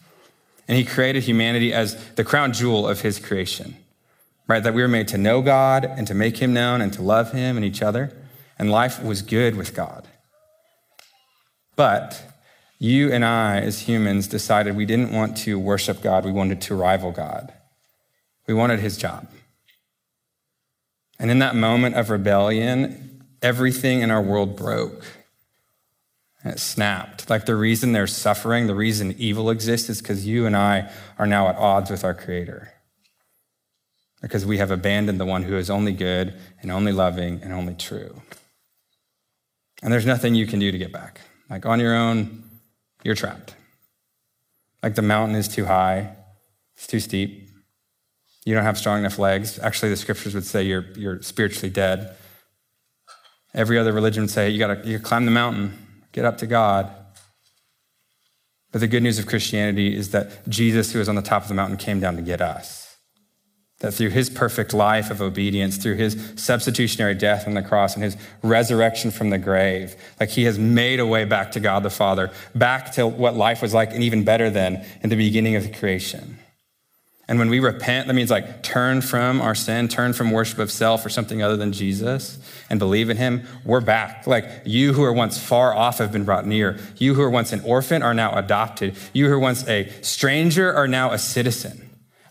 And 0.67 0.75
he 0.75 0.83
created 0.83 1.23
humanity 1.23 1.71
as 1.71 1.95
the 2.15 2.23
crown 2.23 2.51
jewel 2.51 2.87
of 2.87 3.01
his 3.01 3.19
creation, 3.19 3.77
right? 4.47 4.63
That 4.63 4.73
we 4.73 4.81
were 4.81 4.87
made 4.87 5.07
to 5.09 5.19
know 5.19 5.43
God 5.43 5.85
and 5.85 6.07
to 6.07 6.15
make 6.15 6.37
him 6.37 6.51
known 6.51 6.81
and 6.81 6.91
to 6.93 7.03
love 7.03 7.31
him 7.31 7.57
and 7.57 7.65
each 7.65 7.83
other. 7.83 8.11
And 8.57 8.71
life 8.71 9.03
was 9.03 9.21
good 9.21 9.55
with 9.55 9.75
God. 9.75 10.07
But 11.75 12.34
you 12.77 13.11
and 13.11 13.23
I, 13.23 13.59
as 13.59 13.81
humans, 13.81 14.27
decided 14.27 14.75
we 14.75 14.85
didn't 14.85 15.11
want 15.11 15.37
to 15.37 15.57
worship 15.57 16.01
God, 16.01 16.25
we 16.25 16.31
wanted 16.31 16.61
to 16.61 16.75
rival 16.75 17.11
God. 17.11 17.53
We 18.47 18.53
wanted 18.53 18.79
his 18.79 18.97
job. 18.97 19.27
And 21.17 21.31
in 21.31 21.39
that 21.39 21.55
moment 21.55 21.95
of 21.95 22.09
rebellion, 22.09 23.23
everything 23.41 24.01
in 24.01 24.11
our 24.11 24.21
world 24.21 24.55
broke. 24.55 25.05
And 26.43 26.53
it 26.53 26.59
snapped. 26.59 27.29
Like 27.29 27.45
the 27.45 27.55
reason 27.55 27.93
there's 27.93 28.15
suffering, 28.15 28.67
the 28.67 28.75
reason 28.75 29.15
evil 29.17 29.49
exists 29.49 29.89
is 29.89 30.01
because 30.01 30.27
you 30.27 30.45
and 30.45 30.55
I 30.55 30.91
are 31.17 31.25
now 31.25 31.47
at 31.47 31.55
odds 31.55 31.89
with 31.89 32.03
our 32.03 32.13
Creator. 32.13 32.71
Because 34.21 34.45
we 34.45 34.57
have 34.57 34.71
abandoned 34.71 35.19
the 35.19 35.25
one 35.25 35.43
who 35.43 35.57
is 35.57 35.69
only 35.69 35.93
good 35.93 36.33
and 36.61 36.71
only 36.71 36.91
loving 36.91 37.41
and 37.41 37.53
only 37.53 37.73
true. 37.73 38.21
And 39.81 39.91
there's 39.93 40.05
nothing 40.05 40.35
you 40.35 40.47
can 40.47 40.59
do 40.59 40.71
to 40.71 40.77
get 40.77 40.91
back. 40.91 41.21
Like 41.49 41.65
on 41.65 41.79
your 41.79 41.95
own, 41.95 42.43
you're 43.05 43.15
trapped. 43.15 43.55
Like 44.81 44.95
the 44.95 45.01
mountain 45.01 45.35
is 45.35 45.47
too 45.47 45.65
high, 45.65 46.15
it's 46.75 46.87
too 46.87 46.99
steep. 46.99 47.49
You 48.45 48.53
don't 48.53 48.63
have 48.63 48.77
strong 48.77 48.99
enough 48.99 49.17
legs. 49.17 49.57
Actually, 49.59 49.89
the 49.89 49.97
scriptures 49.97 50.35
would 50.35 50.45
say 50.45 50.63
you're, 50.63 50.85
you're 50.95 51.21
spiritually 51.21 51.69
dead. 51.69 52.15
Every 53.53 53.79
other 53.79 53.91
religion 53.91 54.23
would 54.23 54.29
say 54.29 54.49
you 54.49 54.59
got 54.59 54.83
to 54.83 54.87
you 54.87 54.99
climb 54.99 55.25
the 55.25 55.31
mountain, 55.31 55.73
get 56.11 56.25
up 56.25 56.37
to 56.39 56.47
God. 56.47 56.91
But 58.71 58.81
the 58.81 58.87
good 58.87 59.01
news 59.01 59.17
of 59.17 59.25
Christianity 59.25 59.95
is 59.95 60.11
that 60.11 60.47
Jesus, 60.49 60.91
who 60.91 60.99
is 60.99 61.07
on 61.07 61.15
the 61.15 61.21
top 61.21 61.43
of 61.43 61.47
the 61.47 61.53
mountain, 61.55 61.77
came 61.77 61.99
down 61.99 62.17
to 62.17 62.21
get 62.21 62.41
us. 62.41 62.84
That 63.79 63.93
through 63.93 64.11
his 64.11 64.29
perfect 64.29 64.73
life 64.73 65.11
of 65.11 65.21
obedience, 65.21 65.77
through 65.77 65.95
his 65.95 66.17
substitutionary 66.37 67.13
death 67.13 67.45
on 67.45 67.55
the 67.55 67.61
cross 67.61 67.93
and 67.93 68.03
his 68.03 68.15
resurrection 68.41 69.11
from 69.11 69.31
the 69.31 69.37
grave, 69.37 69.95
like 70.19 70.29
he 70.29 70.45
has 70.45 70.57
made 70.57 70.99
a 70.99 71.05
way 71.05 71.25
back 71.25 71.51
to 71.51 71.59
God 71.59 71.83
the 71.83 71.89
Father, 71.89 72.31
back 72.55 72.93
to 72.93 73.05
what 73.05 73.35
life 73.35 73.61
was 73.61 73.73
like 73.73 73.91
and 73.91 74.01
even 74.01 74.23
better 74.23 74.49
than 74.49 74.85
in 75.01 75.09
the 75.09 75.17
beginning 75.17 75.57
of 75.57 75.63
the 75.63 75.77
creation. 75.77 76.39
And 77.27 77.39
when 77.39 77.49
we 77.49 77.59
repent, 77.59 78.07
that 78.07 78.13
means 78.13 78.29
like 78.29 78.61
turn 78.61 79.01
from 79.01 79.41
our 79.41 79.55
sin, 79.55 79.87
turn 79.87 80.13
from 80.13 80.29
worship 80.29 80.59
of 80.59 80.71
self 80.71 81.03
or 81.05 81.09
something 81.09 81.41
other 81.41 81.57
than 81.57 81.71
Jesus 81.71 82.37
and 82.69 82.77
believe 82.77 83.09
in 83.09 83.17
him, 83.17 83.47
we're 83.63 83.81
back. 83.81 84.27
Like 84.27 84.47
you 84.63 84.93
who 84.93 85.03
are 85.03 85.13
once 85.13 85.39
far 85.39 85.75
off 85.75 85.97
have 85.97 86.11
been 86.11 86.23
brought 86.23 86.45
near. 86.45 86.77
You 86.97 87.15
who 87.15 87.21
were 87.21 87.29
once 87.29 87.51
an 87.51 87.61
orphan 87.61 88.03
are 88.03 88.13
now 88.13 88.37
adopted. 88.37 88.95
You 89.11 89.25
who 89.25 89.31
were 89.31 89.39
once 89.39 89.67
a 89.67 89.89
stranger 90.01 90.71
are 90.71 90.87
now 90.87 91.11
a 91.11 91.17
citizen. 91.17 91.84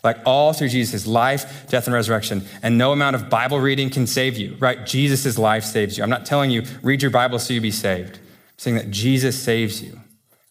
Like 0.05 0.19
all 0.23 0.53
through 0.53 0.69
Jesus' 0.69 1.07
life, 1.07 1.67
death, 1.67 1.87
and 1.87 1.93
resurrection. 1.93 2.45
And 2.61 2.77
no 2.77 2.91
amount 2.91 3.15
of 3.15 3.27
Bible 3.27 3.59
reading 3.59 3.89
can 3.89 4.05
save 4.05 4.37
you, 4.37 4.55
right? 4.59 4.85
Jesus' 4.85 5.39
life 5.39 5.63
saves 5.63 5.97
you. 5.97 6.03
I'm 6.03 6.11
not 6.11 6.27
telling 6.27 6.51
you, 6.51 6.63
read 6.83 7.01
your 7.01 7.09
Bible 7.09 7.39
so 7.39 7.53
you 7.55 7.59
be 7.59 7.71
saved. 7.71 8.17
I'm 8.17 8.57
saying 8.57 8.77
that 8.77 8.91
Jesus 8.91 9.41
saves 9.41 9.81
you 9.81 9.99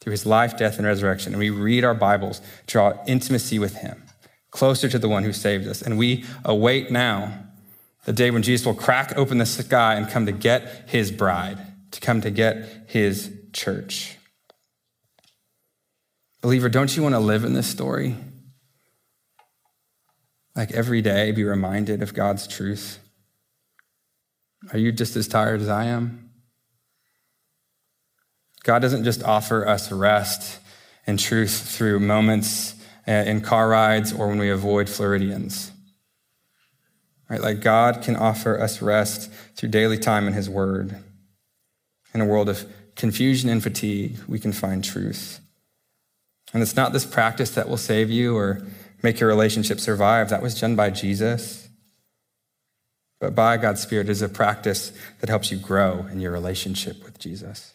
through 0.01 0.11
his 0.11 0.27
life, 0.27 0.59
death, 0.59 0.79
and 0.79 0.87
resurrection. 0.87 1.33
And 1.33 1.39
we 1.39 1.51
read 1.51 1.85
our 1.85 1.95
Bibles, 1.95 2.41
draw 2.67 2.95
intimacy 3.07 3.61
with 3.61 3.77
him, 3.77 4.03
closer 4.51 4.89
to 4.89 4.99
the 4.99 5.09
one 5.09 5.23
who 5.23 5.33
saved 5.33 5.69
us. 5.69 5.81
And 5.81 5.97
we 5.97 6.25
await 6.45 6.91
now 6.91 7.45
the 8.05 8.13
day 8.13 8.33
when 8.33 8.43
Jesus 8.43 8.67
will 8.67 8.75
crack 8.75 9.17
open 9.17 9.39
the 9.39 9.47
sky 9.47 9.95
and 9.95 10.09
come 10.09 10.27
to 10.27 10.33
get 10.33 10.89
his 10.89 11.13
bride, 11.13 11.59
to 11.93 12.01
come 12.01 12.21
to 12.23 12.31
get 12.31 12.87
his 12.89 13.33
church. 13.53 14.19
Believer, 16.43 16.69
don't 16.69 16.95
you 16.95 17.05
want 17.05 17.15
to 17.15 17.21
live 17.21 17.45
in 17.45 17.55
this 17.55 17.69
story? 17.69 18.17
Like 20.57 20.73
every 20.73 21.03
day, 21.03 21.33
be 21.33 21.45
reminded 21.45 22.03
of 22.03 22.15
God's 22.15 22.47
truth? 22.47 23.01
Are 24.73 24.79
you 24.79 24.93
just 24.93 25.17
as 25.17 25.29
tired 25.29 25.61
as 25.61 25.69
I 25.69 25.87
am? 25.87 26.31
God 28.63 28.81
doesn't 28.81 29.05
just 29.05 29.23
offer 29.23 29.67
us 29.67 29.93
rest 29.93 30.59
and 31.07 31.19
truth 31.19 31.69
through 31.69 32.01
moments 32.01 32.75
uh, 33.07 33.13
in 33.13 33.43
car 33.43 33.69
rides 33.69 34.13
or 34.13 34.29
when 34.29 34.39
we 34.39 34.49
avoid 34.49 34.89
Floridians. 34.89 35.71
Right? 37.29 37.41
Like 37.41 37.61
God 37.61 38.03
can 38.03 38.17
offer 38.17 38.59
us 38.59 38.81
rest 38.81 39.31
through 39.55 39.71
daily 39.71 39.99
time 39.99 40.27
in 40.27 40.33
His 40.33 40.49
Word. 40.49 40.97
In 42.15 42.21
a 42.21 42.27
world 42.27 42.49
of 42.49 42.65
confusion 42.97 43.51
and 43.51 43.63
fatigue, 43.63 44.19
we 44.29 44.39
can 44.39 44.53
find 44.53 44.85
truth. 44.85 45.41
And 46.53 46.63
it's 46.63 46.77
not 46.77 46.93
this 46.93 47.05
practice 47.05 47.51
that 47.51 47.69
will 47.69 47.77
save 47.77 48.09
you 48.09 48.37
or 48.37 48.65
make 49.05 49.21
your 49.21 49.29
relationship 49.29 49.79
survive. 49.79 50.31
That 50.31 50.43
was 50.43 50.59
done 50.59 50.75
by 50.75 50.91
Jesus. 50.91 51.69
But 53.21 53.35
by 53.35 53.59
God's 53.59 53.83
Spirit 53.83 54.09
is 54.09 54.23
a 54.23 54.29
practice 54.29 54.93
that 55.21 55.29
helps 55.29 55.53
you 55.53 55.59
grow 55.59 56.07
in 56.11 56.21
your 56.21 56.33
relationship 56.33 57.05
with 57.05 57.19
Jesus. 57.19 57.75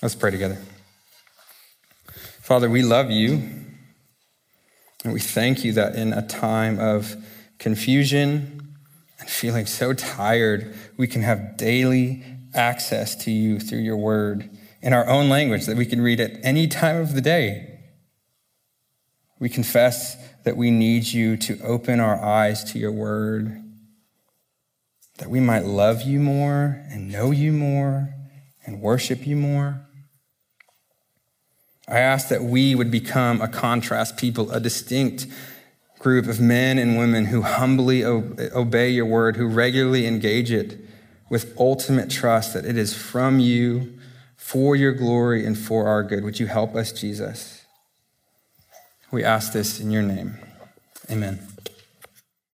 Let's 0.00 0.14
pray 0.14 0.30
together. 0.30 0.58
Father, 2.40 2.68
we 2.68 2.82
love 2.82 3.10
you. 3.10 3.42
And 5.04 5.12
we 5.12 5.20
thank 5.20 5.64
you 5.64 5.72
that 5.72 5.96
in 5.96 6.12
a 6.12 6.26
time 6.26 6.78
of 6.78 7.16
confusion 7.58 8.76
and 9.18 9.28
feeling 9.28 9.66
so 9.66 9.92
tired, 9.92 10.74
we 10.96 11.06
can 11.06 11.22
have 11.22 11.56
daily 11.56 12.22
access 12.54 13.16
to 13.24 13.30
you 13.30 13.58
through 13.58 13.80
your 13.80 13.96
word 13.96 14.50
in 14.82 14.92
our 14.92 15.08
own 15.08 15.28
language 15.28 15.66
that 15.66 15.76
we 15.76 15.86
can 15.86 16.00
read 16.00 16.20
at 16.20 16.32
any 16.44 16.68
time 16.68 16.96
of 16.96 17.14
the 17.14 17.20
day. 17.20 17.71
We 19.42 19.48
confess 19.48 20.16
that 20.44 20.56
we 20.56 20.70
need 20.70 21.04
you 21.06 21.36
to 21.38 21.60
open 21.64 21.98
our 21.98 22.16
eyes 22.22 22.62
to 22.70 22.78
your 22.78 22.92
word, 22.92 23.60
that 25.18 25.28
we 25.28 25.40
might 25.40 25.64
love 25.64 26.02
you 26.02 26.20
more 26.20 26.80
and 26.88 27.10
know 27.10 27.32
you 27.32 27.50
more 27.50 28.14
and 28.64 28.80
worship 28.80 29.26
you 29.26 29.34
more. 29.34 29.84
I 31.88 31.98
ask 31.98 32.28
that 32.28 32.44
we 32.44 32.76
would 32.76 32.92
become 32.92 33.40
a 33.40 33.48
contrast 33.48 34.16
people, 34.16 34.48
a 34.52 34.60
distinct 34.60 35.26
group 35.98 36.28
of 36.28 36.38
men 36.38 36.78
and 36.78 36.96
women 36.96 37.24
who 37.24 37.42
humbly 37.42 38.04
obey 38.04 38.90
your 38.90 39.06
word, 39.06 39.34
who 39.34 39.48
regularly 39.48 40.06
engage 40.06 40.52
it 40.52 40.78
with 41.28 41.52
ultimate 41.58 42.10
trust 42.10 42.54
that 42.54 42.64
it 42.64 42.78
is 42.78 42.94
from 42.94 43.40
you 43.40 43.92
for 44.36 44.76
your 44.76 44.92
glory 44.92 45.44
and 45.44 45.58
for 45.58 45.88
our 45.88 46.04
good. 46.04 46.22
Would 46.22 46.38
you 46.38 46.46
help 46.46 46.76
us, 46.76 46.92
Jesus? 46.92 47.61
We 49.12 49.24
ask 49.24 49.52
this 49.52 49.78
in 49.78 49.90
your 49.90 50.02
name. 50.02 50.38
Amen. 51.10 51.51